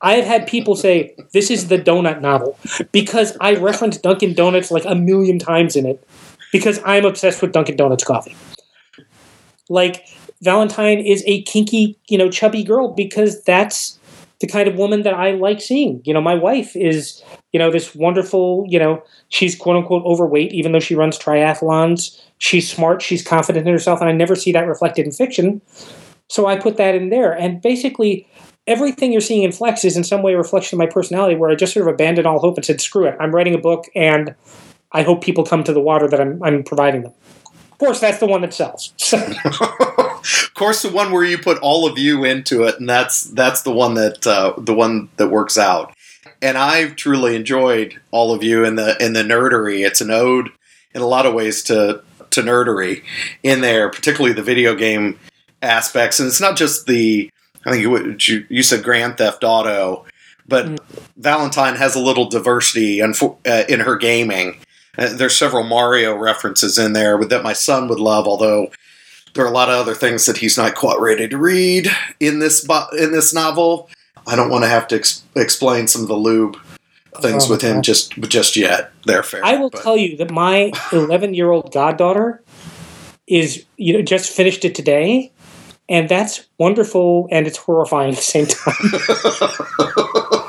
[0.02, 2.58] I have had people say this is the donut novel
[2.90, 6.06] because I reference Dunkin' Donuts like a million times in it
[6.50, 8.34] because I'm obsessed with Dunkin' Donuts coffee.
[9.68, 10.04] Like
[10.42, 14.00] Valentine is a kinky, you know, chubby girl because that's
[14.42, 16.02] the kind of woman that I like seeing.
[16.04, 17.22] You know, my wife is,
[17.52, 22.20] you know, this wonderful, you know, she's quote unquote overweight, even though she runs triathlons.
[22.38, 25.62] She's smart, she's confident in herself, and I never see that reflected in fiction.
[26.28, 27.32] So I put that in there.
[27.32, 28.26] And basically,
[28.66, 31.50] everything you're seeing in Flex is in some way a reflection of my personality where
[31.50, 33.16] I just sort of abandoned all hope and said, screw it.
[33.20, 34.34] I'm writing a book and
[34.90, 37.12] I hope people come to the water that I'm, I'm providing them.
[37.70, 38.92] Of course, that's the one that sells.
[40.22, 43.62] of course, the one where you put all of you into it, and that's that's
[43.62, 45.94] the one that uh, the one that works out.
[46.40, 49.86] And I've truly enjoyed all of you in the in the nerdery.
[49.86, 50.50] It's an ode
[50.94, 53.02] in a lot of ways to to nerdery
[53.42, 55.18] in there, particularly the video game
[55.60, 56.18] aspects.
[56.18, 57.30] And it's not just the
[57.64, 60.04] I think you, you said Grand Theft Auto,
[60.48, 60.78] but mm.
[61.16, 63.14] Valentine has a little diversity in,
[63.46, 64.58] uh, in her gaming.
[64.98, 68.70] Uh, there's several Mario references in there that my son would love, although
[69.34, 71.88] there are a lot of other things that he's not quite ready to read
[72.20, 72.68] in this
[72.98, 73.88] in this novel.
[74.26, 76.56] I don't want to have to ex- explain some of the lube
[77.20, 78.92] things oh, with him just just yet.
[79.04, 79.44] They're fair.
[79.44, 79.82] I will but.
[79.82, 82.42] tell you that my 11 year old goddaughter
[83.26, 85.32] is you know just finished it today
[85.88, 88.74] and that's wonderful and it's horrifying at the same time.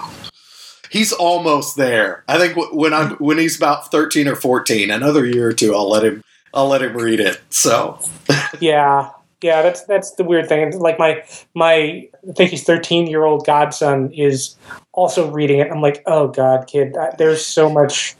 [0.89, 2.23] he's almost there.
[2.27, 5.89] I think when I'm when he's about thirteen or fourteen, another year or two, I'll
[5.89, 6.23] let him
[6.53, 7.41] I'll let him read it.
[7.49, 7.99] So
[8.59, 9.09] yeah,
[9.41, 10.77] yeah, that's that's the weird thing.
[10.77, 11.23] Like my
[11.53, 14.55] my I think he's thirteen year old godson is
[14.93, 15.71] also reading it.
[15.71, 18.15] I'm like, oh god, kid, there's so much.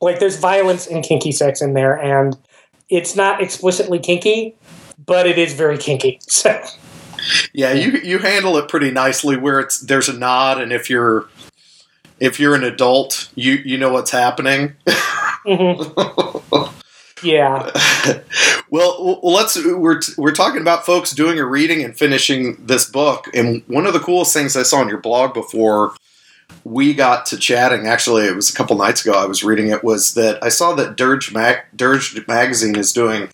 [0.00, 2.36] Like there's violence and kinky sex in there, and
[2.88, 4.54] it's not explicitly kinky,
[5.04, 6.20] but it is very kinky.
[6.28, 6.62] So.
[7.52, 9.36] Yeah, you you handle it pretty nicely.
[9.36, 11.28] Where it's there's a nod, and if you're
[12.18, 14.74] if you're an adult, you you know what's happening.
[15.46, 16.79] Mm-hmm.
[17.22, 17.70] Yeah.
[18.70, 23.62] well, let's we're we're talking about folks doing a reading and finishing this book, and
[23.66, 25.94] one of the coolest things I saw on your blog before
[26.64, 27.86] we got to chatting.
[27.86, 29.12] Actually, it was a couple nights ago.
[29.12, 29.84] I was reading it.
[29.84, 33.28] Was that I saw that Dirge Mag- Dirge magazine is doing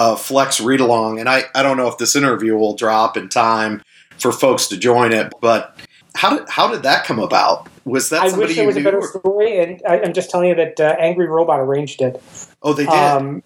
[0.00, 1.20] a Flex read along.
[1.20, 3.82] And I, I don't know if this interview will drop in time
[4.18, 5.76] for folks to join it, but
[6.20, 7.66] how did how did that come about?
[7.86, 9.08] Was that I wish there was a better or?
[9.08, 12.22] story, and I, am just telling you that uh, Angry Robot arranged it.
[12.62, 12.92] Oh, they did.
[12.92, 13.42] Um,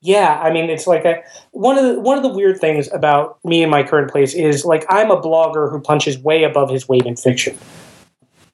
[0.00, 3.38] yeah, I mean, it's like a, one of the one of the weird things about
[3.44, 6.88] me and my current place is like I'm a blogger who punches way above his
[6.88, 7.56] weight in fiction.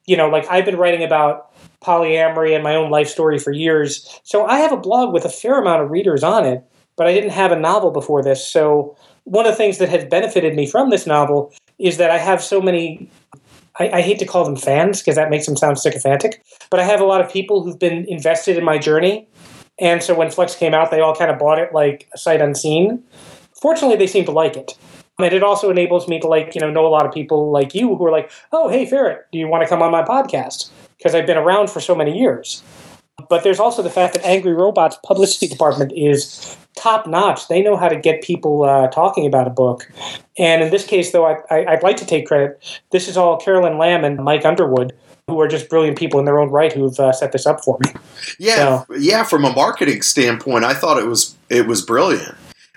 [0.04, 1.50] You know, like I've been writing about
[1.80, 5.30] polyamory and my own life story for years, so I have a blog with a
[5.30, 6.62] fair amount of readers on it
[6.96, 8.46] but I didn't have a novel before this.
[8.46, 12.18] So one of the things that has benefited me from this novel is that I
[12.18, 13.10] have so many.
[13.78, 16.84] I, I hate to call them fans because that makes them sound sycophantic, but I
[16.84, 19.28] have a lot of people who've been invested in my journey.
[19.78, 22.40] And so when Flex came out, they all kind of bought it like a sight
[22.40, 23.02] unseen.
[23.60, 24.76] Fortunately, they seem to like it.
[25.18, 27.74] And it also enables me to like, you know, know a lot of people like
[27.74, 30.70] you who are like, oh, hey, Ferrett, do you want to come on my podcast?
[30.98, 32.62] Because I've been around for so many years.
[33.28, 37.48] But there's also the fact that Angry Robot's publicity department is top notch.
[37.48, 39.90] They know how to get people uh, talking about a book.
[40.38, 42.62] And in this case, though, I, would like to take credit.
[42.90, 44.92] This is all Caroline Lambe and Mike Underwood,
[45.28, 47.78] who are just brilliant people in their own right who've uh, set this up for
[47.84, 47.92] me.
[48.38, 48.94] Yeah, so.
[48.96, 49.22] yeah.
[49.22, 52.34] From a marketing standpoint, I thought it was it was brilliant.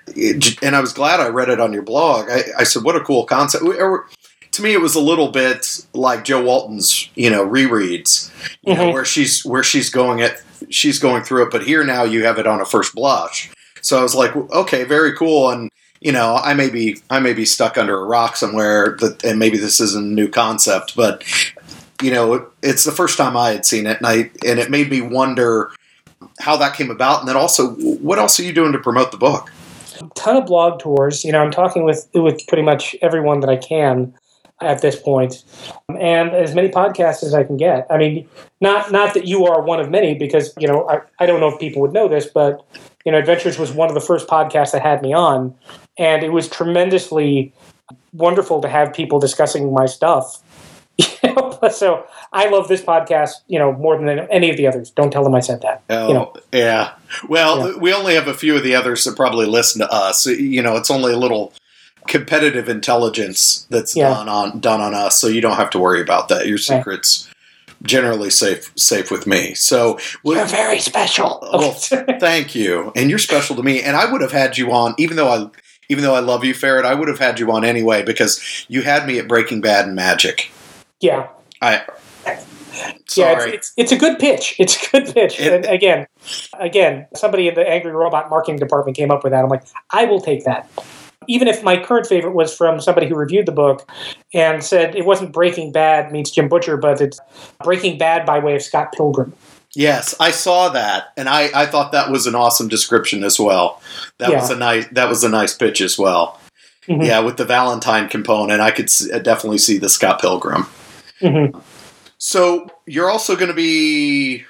[0.08, 2.30] It, and I was glad I read it on your blog.
[2.30, 6.24] I, I said, "What a cool concept!" to me, it was a little bit like
[6.24, 8.32] Jo Walton's, you know, rereads,
[8.64, 8.82] you mm-hmm.
[8.82, 12.26] know, where she's where she's going at she's going through it, but here now you
[12.26, 13.52] have it on a first blush.
[13.88, 15.72] So I was like, okay, very cool, and
[16.02, 19.40] you know, I may be I may be stuck under a rock somewhere, that, and
[19.40, 21.24] maybe this isn't a new concept, but
[22.02, 24.90] you know, it's the first time I had seen it, and I and it made
[24.90, 25.72] me wonder
[26.40, 29.18] how that came about, and then also, what else are you doing to promote the
[29.18, 29.52] book?
[30.02, 31.24] A ton of blog tours.
[31.24, 34.14] You know, I'm talking with with pretty much everyone that I can
[34.60, 35.46] at this point,
[35.88, 37.88] and as many podcasts as I can get.
[37.90, 38.28] I mean,
[38.60, 41.48] not not that you are one of many, because you know I, I don't know
[41.48, 42.66] if people would know this, but
[43.08, 45.56] you know, Adventures was one of the first podcasts that had me on,
[45.98, 47.54] and it was tremendously
[48.12, 50.44] wonderful to have people discussing my stuff.
[51.24, 54.90] You know, So, I love this podcast, you know, more than any of the others.
[54.92, 55.84] Don't tell them I said that.
[55.90, 56.34] Oh, You know.
[56.36, 56.92] Oh, yeah.
[57.30, 57.78] Well, Yeah.
[57.78, 60.26] we only have a few of the others that probably listen to us.
[60.26, 61.54] You know, it's only a little
[62.08, 64.10] competitive intelligence that's Yeah.
[64.10, 66.46] done on done on us, so you don't have to worry about that.
[66.48, 67.30] Your secrets
[67.84, 69.54] generally safe safe with me.
[69.54, 71.40] So, You're very special.
[71.54, 73.82] well, thank you, and you're special to me.
[73.82, 75.50] And I would have had you on, even though I
[75.90, 76.84] even though I love you, Ferrett.
[76.86, 79.96] I would have had you on anyway because you had me at Breaking Bad and
[79.96, 80.52] Magic.
[81.00, 81.28] yeah.
[81.62, 81.84] I.
[82.26, 83.54] Yeah, Sorry.
[83.56, 84.56] it's, it's it's a good pitch.
[84.60, 85.40] It's a good pitch.
[85.40, 86.06] It- and again,
[86.60, 89.44] again, somebody in the Angry Robot marketing department came up with that.
[89.44, 90.70] I'm like, I will take that.
[91.28, 93.90] Even if my current favorite was from somebody who reviewed the book
[94.34, 97.20] and said it wasn't Breaking Bad meets Jim Butcher, but it's
[97.64, 99.34] Breaking Bad by way of Scott Pilgrim.
[99.76, 103.82] Yes, I saw that, and I, I thought that was an awesome description as well.
[104.18, 104.40] That Yeah.
[104.42, 106.40] was a nice that was a nice pitch as well.
[106.88, 107.06] Mhm.
[107.06, 110.66] Yeah, with the Valentine component, I could s- definitely see the Scott Pilgrim.
[111.22, 111.62] Mhm.
[112.18, 114.46] So you're also going to be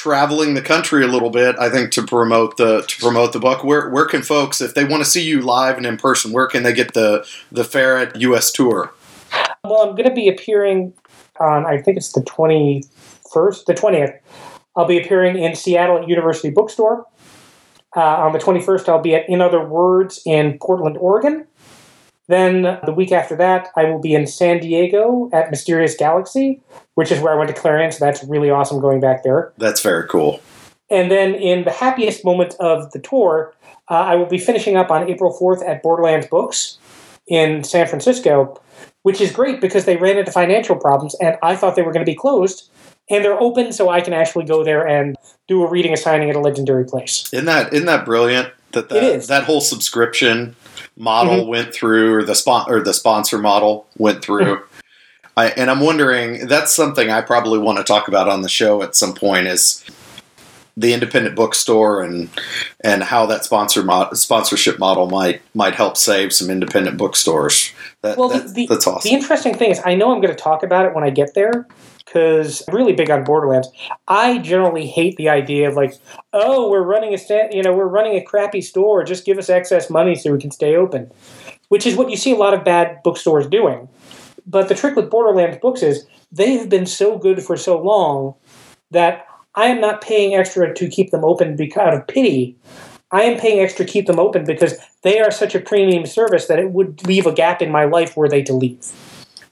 [0.00, 3.62] traveling the country a little bit, I think, to promote the to promote the book.
[3.62, 6.46] Where where can folks, if they want to see you live and in person, where
[6.46, 8.50] can they get the the Ferrett U.S.
[8.50, 8.94] tour?
[9.62, 10.94] Well, I'm going to be appearing
[11.38, 14.18] on, I think it's the 21st, the 20th.
[14.74, 17.06] I'll be appearing in Seattle at University Bookstore.
[17.94, 21.46] Uh, on the 21st, I'll be at In Other Words in Portland, Oregon.
[22.30, 26.60] Then the week after that, I will be in San Diego at Mysterious Galaxy,
[26.94, 29.52] which is where I went to Clarion, so that's really awesome going back there.
[29.58, 30.40] That's very cool.
[30.88, 33.52] And then in the happiest moment of the tour,
[33.90, 36.78] uh, I will be finishing up on April 4th at Borderlands Books
[37.26, 38.62] in San Francisco,
[39.02, 42.06] which is great because they ran into financial problems and I thought they were going
[42.06, 42.70] to be closed.
[43.10, 45.16] And they're open so I can actually go there and
[45.48, 47.28] do a reading, a signing at a legendary place.
[47.32, 48.52] Isn't that isn't that brilliant?
[48.70, 50.54] That that, that whole subscription
[50.96, 51.50] model mm-hmm.
[51.50, 54.56] went through, or the spon- or the sponsor model went through.
[54.56, 54.64] Mm-hmm.
[55.36, 58.82] I, and I'm wondering that's something I probably want to talk about on the show
[58.82, 59.84] at some point is
[60.76, 62.28] the independent bookstore and
[62.82, 67.72] and how that sponsor sponsorship model might might help save some independent bookstores.
[68.02, 69.08] That, Well, that- the, that's awesome.
[69.08, 71.34] the interesting thing is, I know I'm going to talk about it when I get
[71.34, 71.66] there
[72.10, 73.68] because I'm really big on Borderlands.
[74.08, 75.94] I generally hate the idea of like,
[76.32, 79.04] oh, we're running a sta- you know we're running a crappy store.
[79.04, 81.10] Just give us excess money so we can stay open,
[81.68, 83.88] which is what you see a lot of bad bookstores doing.
[84.46, 88.34] But the trick with Borderlands books is they have been so good for so long
[88.90, 92.56] that I am not paying extra to keep them open because out of pity.
[93.12, 96.46] I am paying extra to keep them open because they are such a premium service
[96.46, 98.86] that it would leave a gap in my life were they to leave.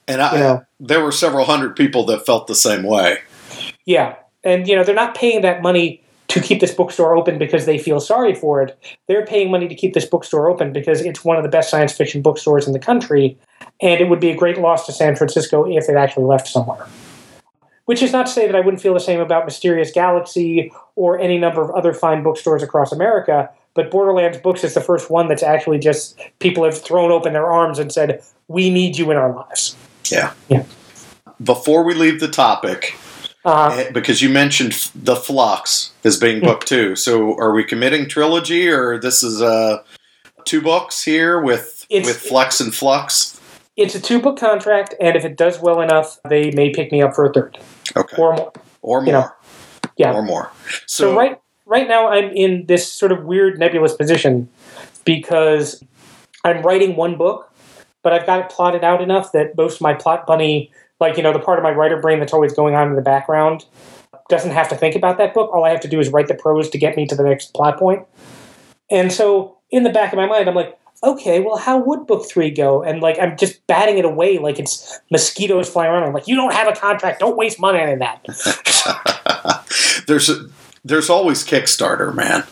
[0.09, 0.65] And I, you know.
[0.79, 3.19] there were several hundred people that felt the same way.
[3.85, 4.15] Yeah.
[4.43, 7.77] And you know, they're not paying that money to keep this bookstore open because they
[7.77, 8.77] feel sorry for it.
[9.07, 11.91] They're paying money to keep this bookstore open because it's one of the best science
[11.91, 13.37] fiction bookstores in the country
[13.81, 16.85] and it would be a great loss to San Francisco if it actually left somewhere.
[17.85, 21.19] Which is not to say that I wouldn't feel the same about Mysterious Galaxy or
[21.19, 25.27] any number of other fine bookstores across America, but Borderlands Books is the first one
[25.27, 29.17] that's actually just people have thrown open their arms and said, "We need you in
[29.17, 29.75] our lives."
[30.11, 30.33] Yeah.
[30.49, 30.63] Yeah.
[31.41, 32.95] Before we leave the topic,
[33.45, 38.05] Uh, Eh, because you mentioned the flux as being book two so are we committing
[38.09, 39.77] trilogy or this is uh
[40.43, 43.39] two books here with It's- with flux and flux?
[43.77, 47.01] It's a two book contract, and if it does well enough, they may pick me
[47.01, 47.57] up for a third.
[47.95, 48.17] Okay.
[48.17, 48.51] Or more.
[48.81, 49.29] or more you know,
[49.95, 50.13] yeah.
[50.13, 50.51] or more.
[50.85, 54.49] So, so, right right now I'm in this sort of weird nebulous position
[55.05, 55.81] because
[56.43, 57.48] I'm writing one book,
[58.03, 61.23] but I've got it plotted out enough that most of my plot bunny, like you
[61.23, 63.65] know, the part of my writer brain that's always going on in the background,
[64.29, 65.51] doesn't have to think about that book.
[65.53, 67.53] All I have to do is write the prose to get me to the next
[67.53, 68.05] plot point.
[68.91, 72.29] And so in the back of my mind, I'm like, okay, well, how would book
[72.29, 72.83] three go?
[72.83, 76.03] And like, I'm just batting it away like it's mosquitoes flying around.
[76.03, 77.19] I'm like, you don't have a contract.
[77.19, 78.25] Don't waste money on that.
[80.07, 80.29] there's
[80.83, 82.43] there's always kickstarter man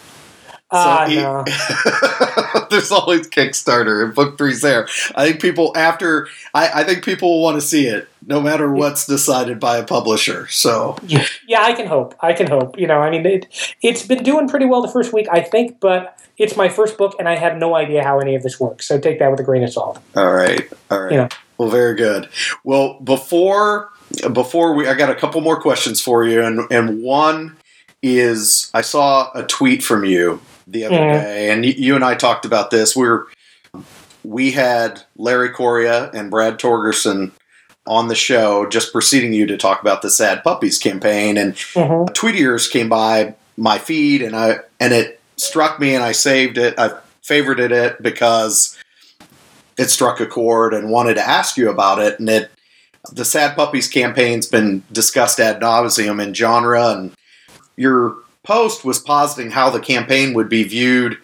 [0.69, 1.45] Ah, e- no.
[2.69, 4.87] there's always Kickstarter and book three's there.
[5.15, 8.71] I think people after I, I think people will want to see it no matter
[8.71, 10.47] what's decided by a publisher.
[10.47, 12.15] So Yeah, yeah, I can hope.
[12.19, 12.77] I can hope.
[12.77, 15.79] You know, I mean, it, it's been doing pretty well the first week, I think,
[15.79, 18.87] but it's my first book, and I have no idea how any of this works.
[18.87, 19.99] So take that with a grain of salt.
[20.15, 20.69] All right.
[20.91, 21.13] All right.
[21.13, 21.29] Yeah.
[21.57, 22.29] Well, very good.
[22.63, 23.89] Well, before
[24.31, 27.57] before we, I got a couple more questions for you, and and one
[28.03, 32.45] is I saw a tweet from you the other day, and you and I talked
[32.45, 32.95] about this.
[32.95, 33.27] We were
[34.23, 37.31] we had Larry Correia and Brad Torgersen
[37.85, 42.09] on the show just preceding you to talk about the Sad Puppies campaign, and Mhm.
[42.09, 46.03] a tweet of yours came by my feed, and I and it struck me, and
[46.03, 46.77] I saved it.
[46.77, 46.91] I
[47.25, 48.75] favorited it because
[49.77, 52.49] it struck a chord and wanted to ask you about it and it
[53.13, 57.11] The Sad Puppies campaign's been discussed ad nauseum in genre, and
[57.77, 58.15] your
[58.47, 61.17] post was positing how the campaign would be viewed,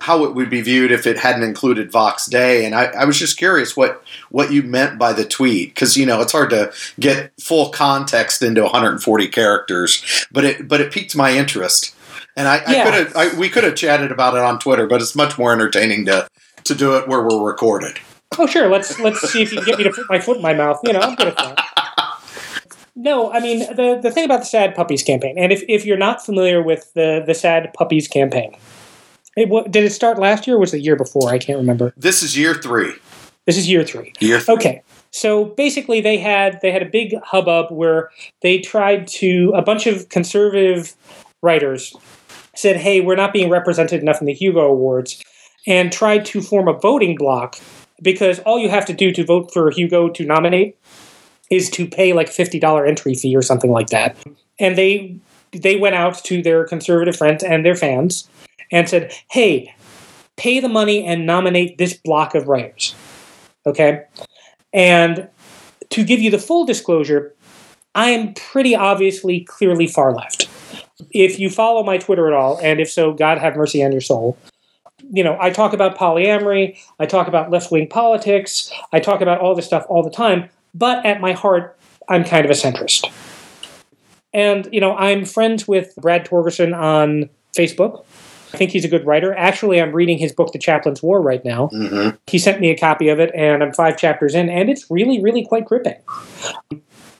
[0.00, 2.64] how it would be viewed if it hadn't included Vox Day.
[2.64, 6.06] And I, I was just curious what what you meant by the tweet, because you
[6.06, 11.14] know it's hard to get full context into 140 characters, but it but it piqued
[11.14, 11.94] my interest.
[12.34, 12.80] And I, Yeah.
[12.80, 15.38] I could have I, we could have chatted about it on Twitter, but it's much
[15.38, 16.26] more entertaining to
[16.64, 17.98] to do it where we're recorded.
[18.38, 18.68] Oh, sure.
[18.70, 20.80] Let's let's see if you can get me to put my foot in my mouth.
[20.82, 21.60] You know, I'm good at that.
[22.96, 25.96] No, I mean the the thing about the Sad Puppies campaign, and if, if you're
[25.96, 28.56] not familiar with the the Sad Puppies campaign,
[29.36, 31.30] it, what, did it start last year or was it the year before?
[31.30, 31.92] I can't remember.
[31.96, 32.92] This is year three.
[33.46, 34.12] This is year three.
[34.20, 34.54] Year three.
[34.54, 34.82] Okay.
[35.10, 38.10] So basically, they had they had a big hubbub where
[38.42, 40.94] they tried to a bunch of conservative
[41.42, 41.94] writers
[42.54, 45.22] said, "Hey, we're not being represented enough in the Hugo Awards,"
[45.66, 47.56] and tried to form a voting block
[48.02, 50.76] because all you have to do to vote for Hugo to nominate
[51.50, 54.16] is to pay like fifty dollar entry fee or something like that.
[54.58, 55.16] And they
[55.52, 58.28] they went out to their conservative friends and their fans
[58.70, 59.74] and said, "Hey,
[60.36, 62.94] pay the money and nominate this block of writers."
[63.66, 64.04] Okay.
[64.72, 65.28] And
[65.90, 67.34] to give you the full disclosure,
[67.94, 70.48] I am pretty obviously clearly far left.
[71.12, 74.00] If you follow my Twitter at all, and if so, God have mercy on your
[74.00, 74.36] soul.
[75.12, 79.40] You know, I talk about polyamory, I talk about left wing politics, I talk about
[79.40, 83.10] all this stuff all the time, but at my heart, I'm kind of a centrist.
[84.32, 88.04] And, you know, I'm friends with Brad Torgersen on Facebook.
[88.52, 89.34] I think he's a good writer.
[89.34, 92.76] Actually, I'm reading his book, The Chaplain's War, right now hmm he sent me a
[92.76, 95.96] copy of it and i'm five chapters in and it's really really quite gripping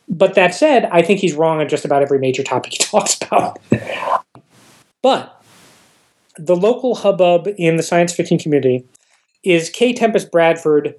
[0.08, 3.16] but that said i think he's wrong on just about every major topic he talks
[3.22, 3.58] about
[5.02, 5.42] but
[6.36, 8.84] the local hubbub in the science fiction community
[9.42, 10.94] is k tempest bradford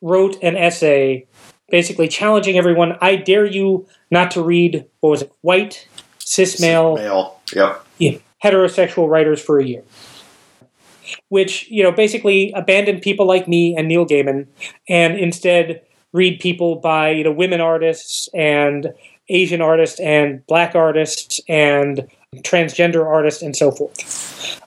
[0.00, 1.26] wrote an essay
[1.70, 5.86] basically challenging everyone i dare you not to read what was it white
[6.18, 7.40] cis male Male.
[7.54, 7.86] Yep.
[7.98, 9.82] yeah, heterosexual writers for a year.
[11.28, 14.46] Which, you know, basically abandon people like me and Neil Gaiman
[14.88, 18.92] and instead read people by, you know, women artists and
[19.30, 24.60] Asian artists and black artists and transgender artists and so forth.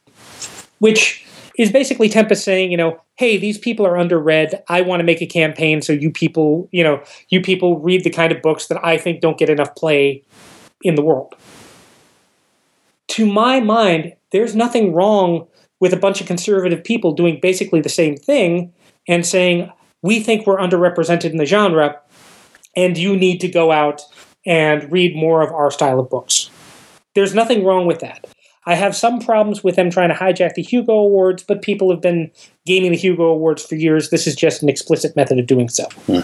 [0.80, 1.26] Which
[1.62, 4.62] is basically Tempest saying, you know, hey, these people are underread.
[4.68, 8.10] I want to make a campaign so you people, you know, you people read the
[8.10, 10.24] kind of books that I think don't get enough play
[10.84, 11.36] in the world
[13.12, 15.46] to my mind, there's nothing wrong
[15.82, 18.72] with a bunch of conservative people doing basically the same thing
[19.06, 19.70] and saying,
[20.02, 22.00] we think we're underrepresented in the genre,
[22.76, 24.02] and you need to go out
[24.46, 26.50] and read more of our style of books.
[27.14, 28.26] There's nothing wrong with that.
[28.66, 32.02] I have some problems with them trying to hijack the Hugo Awards, but people have
[32.02, 32.32] been
[32.66, 34.10] gaming the Hugo Awards for years.
[34.12, 35.86] This is just an explicit method of doing so.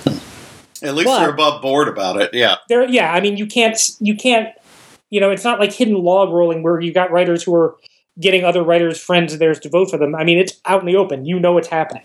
[0.84, 2.32] At least But- they're above board about it.
[2.34, 2.58] Yeah.
[2.70, 4.50] there yeah i mean you can't you can't
[5.10, 7.76] you know it's not like hidden log rolling where you've got writers who are
[8.20, 10.86] getting other writers friends of theirs to vote for them i mean it's out in
[10.86, 12.04] the open you know it's happening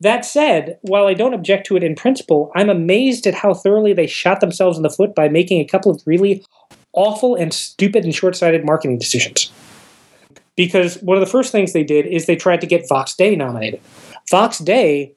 [0.00, 3.92] that said while i don't object to it in principle i'm amazed at how thoroughly
[3.92, 6.44] they shot themselves in the foot by making a couple of really
[6.94, 9.52] awful and stupid and short-sighted marketing decisions
[10.56, 13.34] because one of the first things they did is they tried to get vox day
[13.36, 13.80] nominated
[14.30, 15.12] vox day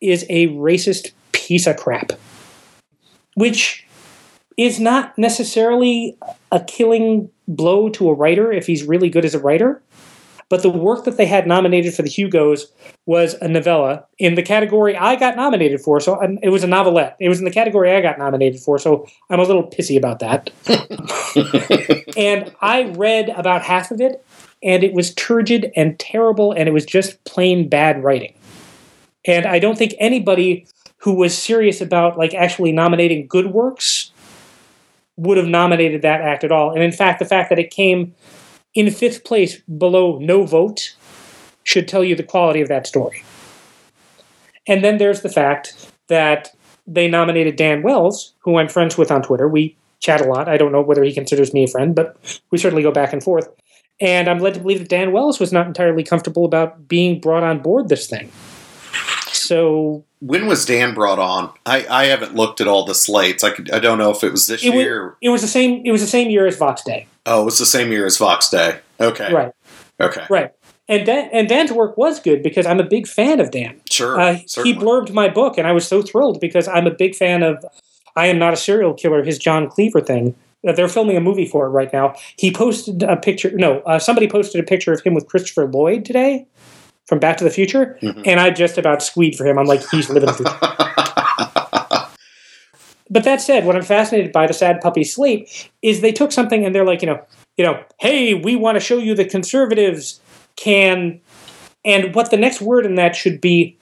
[0.00, 2.12] is a racist piece of crap
[3.34, 3.86] which
[4.58, 6.18] is not necessarily
[6.50, 9.80] a killing blow to a writer if he's really good as a writer.
[10.50, 12.72] But the work that they had nominated for the Hugos
[13.04, 16.00] was a novella in the category I got nominated for.
[16.00, 17.16] So um, it was a novelette.
[17.20, 18.78] It was in the category I got nominated for.
[18.78, 20.50] So I'm a little pissy about that.
[22.16, 24.24] and I read about half of it,
[24.62, 28.34] and it was turgid and terrible, and it was just plain bad writing.
[29.26, 30.66] And I don't think anybody
[30.98, 34.12] who was serious about like actually nominating good works
[35.16, 36.72] would have nominated that act at all.
[36.72, 38.14] And in fact, the fact that it came
[38.78, 40.94] in fifth place below no vote
[41.64, 43.24] should tell you the quality of that story.
[44.68, 46.54] And then there's the fact that
[46.86, 49.48] they nominated Dan Wells, who I'm friends with on Twitter.
[49.48, 50.48] We chat a lot.
[50.48, 52.16] I don't know whether he considers me a friend, but
[52.52, 53.48] we certainly go back and forth.
[54.00, 57.42] And I'm led to believe that Dan Wells was not entirely comfortable about being brought
[57.42, 58.30] on board this thing.
[59.48, 61.50] So When was Dan brought on?
[61.64, 63.42] I, I haven't looked at all the slates.
[63.42, 65.16] I could, I don't know if it was this it was, year.
[65.22, 65.80] it was the same.
[65.86, 67.06] It was the same year as Vox Day.
[67.24, 68.80] oh, it was the same year as Vox Day.
[69.00, 69.32] Okay.
[69.32, 69.52] Right.
[70.00, 70.26] Okay.
[70.28, 70.50] Right.
[70.86, 73.80] And Dan, and Dan's work was good because I'm a big fan of Dan.
[73.90, 74.20] Sure.
[74.20, 74.34] Uh,
[74.64, 77.64] he blurbed my book, and I was so thrilled because I'm a big fan of
[78.16, 80.34] I Am Not a Serial Killer, his John Cleaver thing.
[80.66, 82.14] Uh, They're filming a movie for it right now.
[82.36, 83.50] He posted a picture.
[83.54, 86.46] No, uh, somebody posted a picture of him with Christopher Lloyd today
[87.08, 88.22] from Back to the Future, Mhm.
[88.26, 89.58] and I just about squeed for him.
[89.58, 90.44] I'm like, he's living through.
[93.10, 95.48] but that said, what I'm fascinated by the Sad Puppy Sleep
[95.80, 97.20] is they took something and they're like, you know,
[97.56, 100.20] you know, hey, we want to show you the conservatives
[100.56, 101.20] can,
[101.84, 103.78] and what the next word in that should be,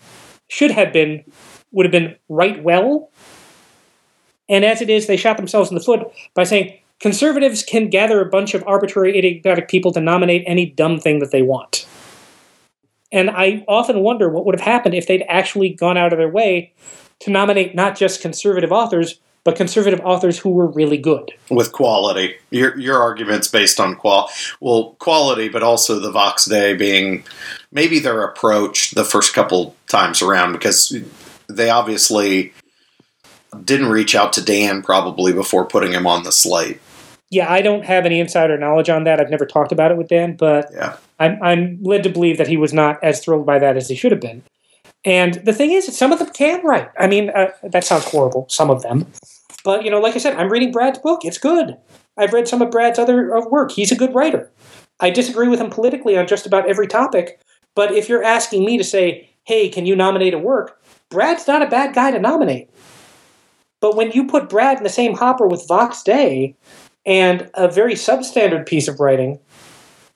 [0.48, 1.24] should have been,
[1.72, 3.10] would have been right well.
[4.48, 8.20] And as it is, they shot themselves in the foot by saying conservatives can gather
[8.20, 11.86] a bunch of arbitrary, idiotic people to nominate any dumb thing that they want.
[13.12, 16.28] And I often wonder what would have happened if they'd actually gone out of their
[16.28, 16.72] way
[17.20, 21.30] to nominate not just conservative authors, but conservative authors who were really good.
[21.50, 22.34] With quality.
[22.50, 24.28] Your, your argument's based on qual
[24.60, 27.24] well quality, but also the Vox Day being
[27.70, 30.96] maybe their approach the first couple times around because
[31.48, 32.52] they obviously
[33.64, 36.80] didn't reach out to Dan probably before putting him on the slate.
[37.30, 39.20] Yeah, I don't have any insider knowledge on that.
[39.20, 40.96] I've never talked about it with Dan, but yeah.
[41.18, 43.96] I'm, I'm led to believe that he was not as thrilled by that as he
[43.96, 44.42] should have been.
[45.04, 46.88] And the thing is, some of them can write.
[46.98, 49.06] I mean, uh, that sounds horrible, some of them.
[49.64, 51.24] But, you know, like I said, I'm reading Brad's book.
[51.24, 51.76] It's good.
[52.16, 53.72] I've read some of Brad's other uh, work.
[53.72, 54.50] He's a good writer.
[55.00, 57.40] I disagree with him politically on just about every topic.
[57.74, 60.82] But if you're asking me to say, hey, can you nominate a work?
[61.08, 62.70] Brad's not a bad guy to nominate.
[63.80, 66.56] But when you put Brad in the same hopper with Vox Day
[67.04, 69.38] and a very substandard piece of writing,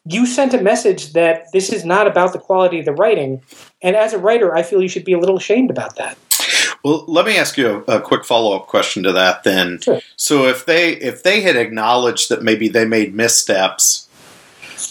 [0.05, 3.42] you sent a message that this is not about the quality of the writing.
[3.82, 6.16] And as a writer, I feel you should be a little ashamed about that.
[6.82, 9.44] Well, let me ask you a, a quick follow up question to that.
[9.44, 10.01] Then, Sure.
[10.16, 14.09] so if they if they had acknowledged that maybe they made missteps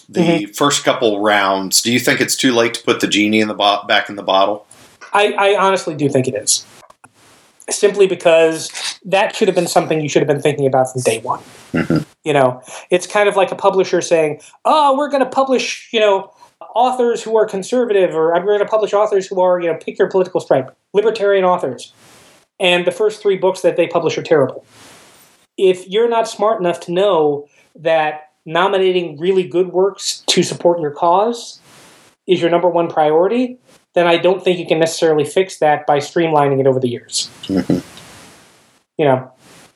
[0.08, 0.52] the Mm-hmm.
[0.54, 3.54] first couple rounds, do you think it's too late to put the genie in the
[3.56, 4.68] bo- back in the bottle?
[5.14, 6.64] I, I honestly do think it is.
[7.70, 11.20] Simply because that should have been something you should have been thinking about from day
[11.22, 11.40] one.
[11.74, 12.04] Mm-hmm.
[12.24, 16.00] You know, it's kind of like a publisher saying, "Oh, we're going to publish, you
[16.00, 16.34] know,
[16.76, 19.98] authors who are conservative, or we're going to publish authors who are, you know, pick
[19.98, 21.94] your political stripe, libertarian authors."
[22.60, 24.66] And the first three books that they publish are terrible.
[25.58, 30.92] If you're not smart enough to know that nominating really good works to support your
[30.92, 31.60] cause
[32.28, 33.58] is your number one priority,
[33.96, 37.30] then I don't think you can necessarily fix that by streamlining it over the years.
[37.44, 37.80] Mm-hmm.
[38.98, 39.32] You know,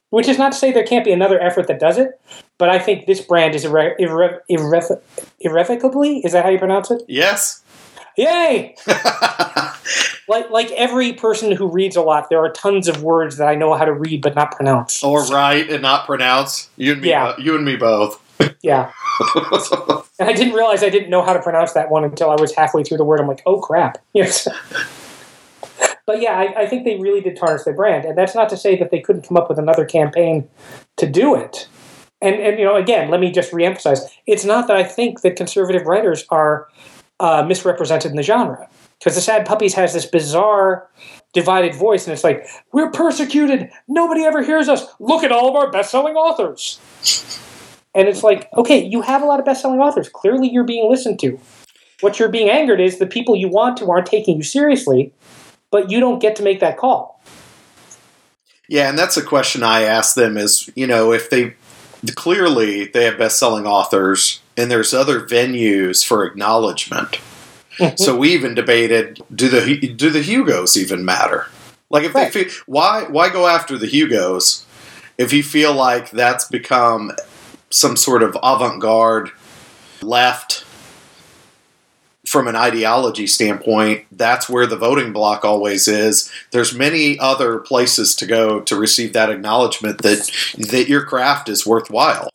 [0.10, 2.20] which is not to say there can't be another effort that does it,
[2.58, 5.02] but I think this brand is irre- irre- irre-
[5.40, 6.20] irrevocably.
[6.20, 7.02] Is that how you pronounce it?
[7.08, 7.62] Yes.
[8.16, 8.76] Yay!
[10.28, 13.56] like like every person who reads a lot, there are tons of words that I
[13.56, 15.04] know how to read but not pronounce.
[15.04, 16.70] or write and not pronounce.
[16.78, 17.34] You and me, Yeah.
[17.36, 18.20] bo- you and me both.
[18.62, 18.92] Yeah,
[20.20, 22.56] and I didn't realize I didn't know how to pronounce that one until I was
[22.56, 23.20] halfway through the word.
[23.20, 23.98] I'm like, oh crap!
[24.14, 24.48] Yes.
[26.06, 28.58] but yeah, I, I think they really did tarnish their brand, and that's not to
[28.58, 30.48] say that they couldn't come up with another campaign
[30.98, 31.68] to do it.
[32.22, 35.36] And and you know, again, let me just reemphasize: it's not that I think that
[35.36, 36.68] conservative writers are
[37.20, 38.70] uh, misrepresented in the genre,
[39.00, 40.90] because the Sad Puppies has this bizarre
[41.34, 44.86] divided voice, and it's like we're persecuted, nobody ever hears us.
[45.00, 46.80] Look at all of our best-selling authors.
[47.96, 50.10] And it's like, okay, you have a lot of best-selling authors.
[50.10, 51.40] Clearly, you're being listened to.
[52.02, 55.14] What you're being angered is the people you want to aren't taking you seriously,
[55.72, 57.22] but you don't get to make that call.
[58.68, 61.56] Yeah, and that's a question I ask them is, you know, if they
[62.16, 67.20] clearly they have best-selling authors and there's other venues for acknowledgement.
[67.78, 67.96] Mm-hmm.
[67.98, 71.48] so we even debated do the do the Hugos even matter?
[71.90, 72.32] Like if Right.
[72.32, 74.66] they feel why why go after the Hugos
[75.18, 77.14] if you feel like that's become
[77.74, 79.32] some sort of avant-garde
[80.02, 80.64] left
[82.26, 86.32] from an ideology standpoint, that's where the voting block always is.
[86.52, 91.66] There's many other places to go to receive that acknowledgement that that your craft is
[91.66, 92.30] worthwhile,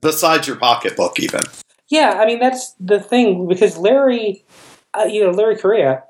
[0.00, 1.42] besides your pocketbook, even.
[1.88, 4.44] Yeah, I mean that's the thing because Larry,
[4.94, 6.02] uh, you know, Larry Correia,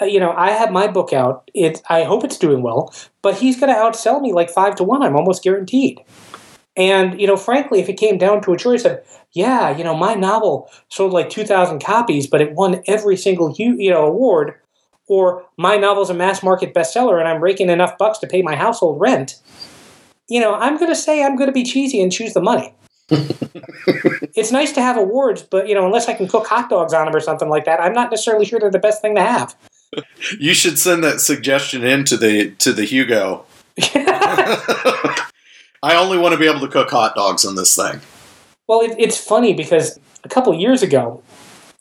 [0.00, 1.50] uh, you know, I have my book out.
[1.54, 4.84] It, I hope it's doing well, but he's going to outsell me like five to
[4.84, 5.02] one.
[5.02, 6.00] I'm almost guaranteed.
[6.76, 9.00] And you know, frankly, if it came down to a choice of,
[9.32, 13.54] yeah, you know, my novel sold like two thousand copies, but it won every single
[13.56, 14.54] you know award,
[15.06, 18.56] or my novel's a mass market bestseller and I'm raking enough bucks to pay my
[18.56, 19.40] household rent,
[20.28, 22.74] you know, I'm going to say I'm going to be cheesy and choose the money
[24.34, 27.06] it's nice to have awards, but you know, unless I can cook hot dogs on
[27.06, 29.54] them or something like that, I'm not necessarily sure they're the best thing to have.
[30.38, 33.44] You should send that suggestion in to the to the Hugo.
[35.82, 38.00] I only want to be able to cook hot dogs on this thing.
[38.68, 41.22] Well, it, it's funny because a couple years ago,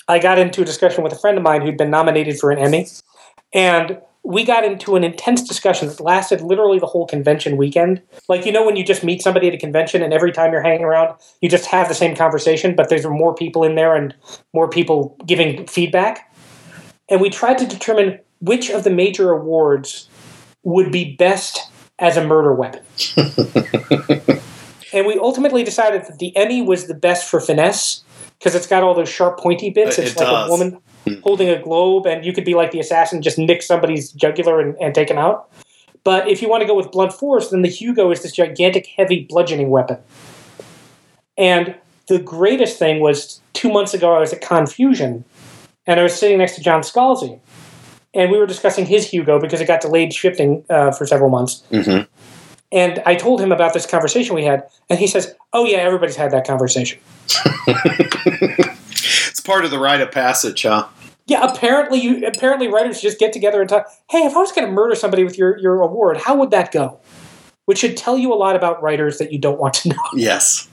[0.08, 2.58] I got into a discussion with a friend of mine who'd been nominated for an
[2.58, 2.88] Emmy,
[3.54, 8.02] and we got into an intense discussion that lasted literally the whole convention weekend.
[8.28, 10.62] Like, you know, when you just meet somebody at a convention and every time you're
[10.62, 14.14] hanging around, you just have the same conversation, but there's more people in there and
[14.54, 16.32] more people giving feedback.
[17.10, 20.08] And we tried to determine which of the major awards
[20.64, 21.71] would be best
[22.02, 22.82] as a murder weapon.
[24.92, 28.04] and we ultimately decided that the Emmy was the best for finesse
[28.40, 30.00] because it's got all those sharp, pointy bits.
[30.00, 30.48] It It's like does.
[30.48, 31.22] a woman mm-hmm.
[31.22, 34.76] holding a globe, and you could be like the assassin, just nick somebody's jugular and,
[34.82, 35.50] and take him out.
[36.04, 38.88] But if you want to go with blunt force, then the Hugo is this gigantic,
[38.88, 40.00] heavy bludgeoning weapon.
[41.38, 41.76] And
[42.08, 45.24] the greatest thing was two months ago, I was at Confusion,
[45.86, 47.40] and I was sitting next to John Scalzi,
[48.14, 51.64] and we were discussing his Hugo because it got delayed shipping uh, for several months.
[51.72, 52.08] Mhm.
[52.74, 56.16] And I told him about this conversation we had, and he says, "Oh yeah, everybody's
[56.16, 57.00] had that conversation."
[59.42, 60.88] It's part of the rite of passage, huh?
[61.26, 63.88] Yeah, apparently, you apparently writers just get together and talk.
[64.10, 66.72] Hey, if I was going to murder somebody with your your award, how would that
[66.72, 67.00] go?
[67.66, 69.96] Which should tell you a lot about writers that you don't want to know.
[70.14, 70.68] Yes.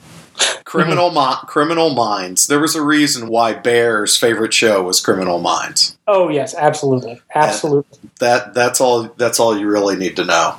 [0.65, 2.47] Criminal mi- Criminal Minds.
[2.47, 5.97] There was a reason why Bear's favorite show was Criminal Minds.
[6.07, 7.99] Oh yes, absolutely, absolutely.
[8.21, 10.57] That that's all that's all you really need to know.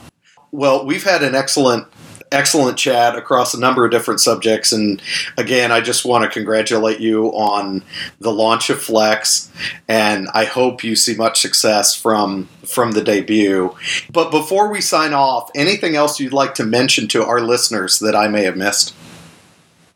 [0.51, 1.87] Well, we've had an excellent
[2.31, 5.01] excellent chat across a number of different subjects and
[5.37, 7.83] again, I just want to congratulate you on
[8.19, 9.51] the launch of Flex
[9.87, 13.75] and I hope you see much success from from the debut.
[14.11, 18.15] But before we sign off, anything else you'd like to mention to our listeners that
[18.15, 18.93] I may have missed?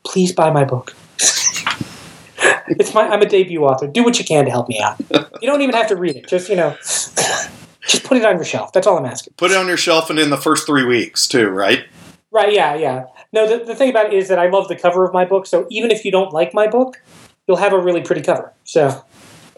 [0.04, 0.94] Please buy my book.
[2.68, 3.86] it's my I'm a debut author.
[3.86, 5.00] Do what you can to help me out.
[5.40, 6.28] You don't even have to read it.
[6.28, 8.72] Just you know, just put it on your shelf.
[8.72, 9.34] That's all I'm asking.
[9.36, 11.86] Put it on your shelf and in the first 3 weeks too, right?
[12.30, 12.52] Right?
[12.52, 13.06] Yeah, yeah.
[13.32, 15.46] No, the, the thing about it is that I love the cover of my book.
[15.46, 17.00] So even if you don't like my book,
[17.46, 18.52] you'll have a really pretty cover.
[18.64, 19.04] So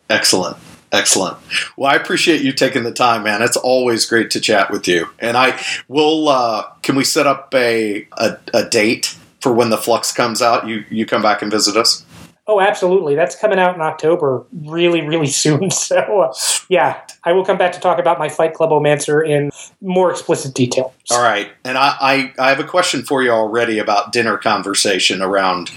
[0.09, 0.57] Excellent.
[0.93, 1.37] Excellent.
[1.77, 3.43] Well, I appreciate you taking the time, man.
[3.43, 5.09] It's always great to chat with you.
[5.19, 6.29] And I will.
[6.29, 9.17] Uh, can we set up a, a a date
[9.47, 10.67] for when the Flux comes out?
[10.67, 12.05] You you come back and visit us.
[12.49, 13.15] Oh, absolutely.
[13.15, 15.71] That's coming out in October, really, really soon.
[15.71, 16.35] So, uh,
[16.69, 19.51] yeah, I will come back to talk about my Fight Club Omancer in
[19.81, 20.93] more explicit detail.
[21.13, 21.53] All right.
[21.65, 25.71] And I, I I have a question for you already about dinner conversation around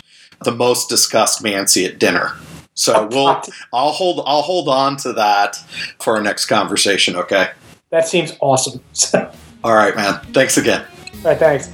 [0.44, 2.32] the most discussed Mancy at dinner.
[2.74, 3.40] So we'll
[3.72, 5.58] I'll hold I'll hold on to that
[6.00, 7.16] for our next conversation.
[7.16, 7.52] Okay.
[7.92, 8.82] That seems awesome.
[9.64, 10.22] All right, man.
[10.34, 10.86] Thanks again.
[11.18, 11.70] all right, thanks.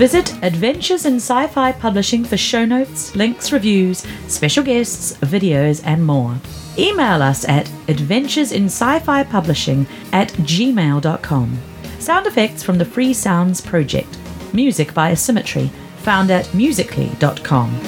[0.00, 6.02] Visit Adventures in Sci Fi Publishing for show notes, links, reviews, special guests, videos, and
[6.06, 6.40] more.
[6.78, 11.58] Email us at adventuresinsci-fi publishing at gmail.com.
[11.98, 14.18] Sound effects from the Free Sounds Project.
[14.54, 15.68] Music by Asymmetry,
[15.98, 17.78] found at musically.com.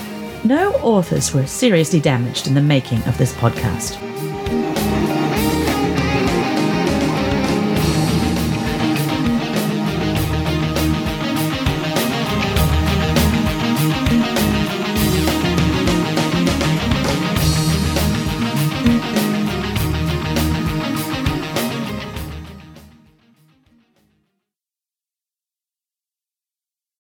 [0.45, 3.97] No authors were seriously damaged in the making of this podcast.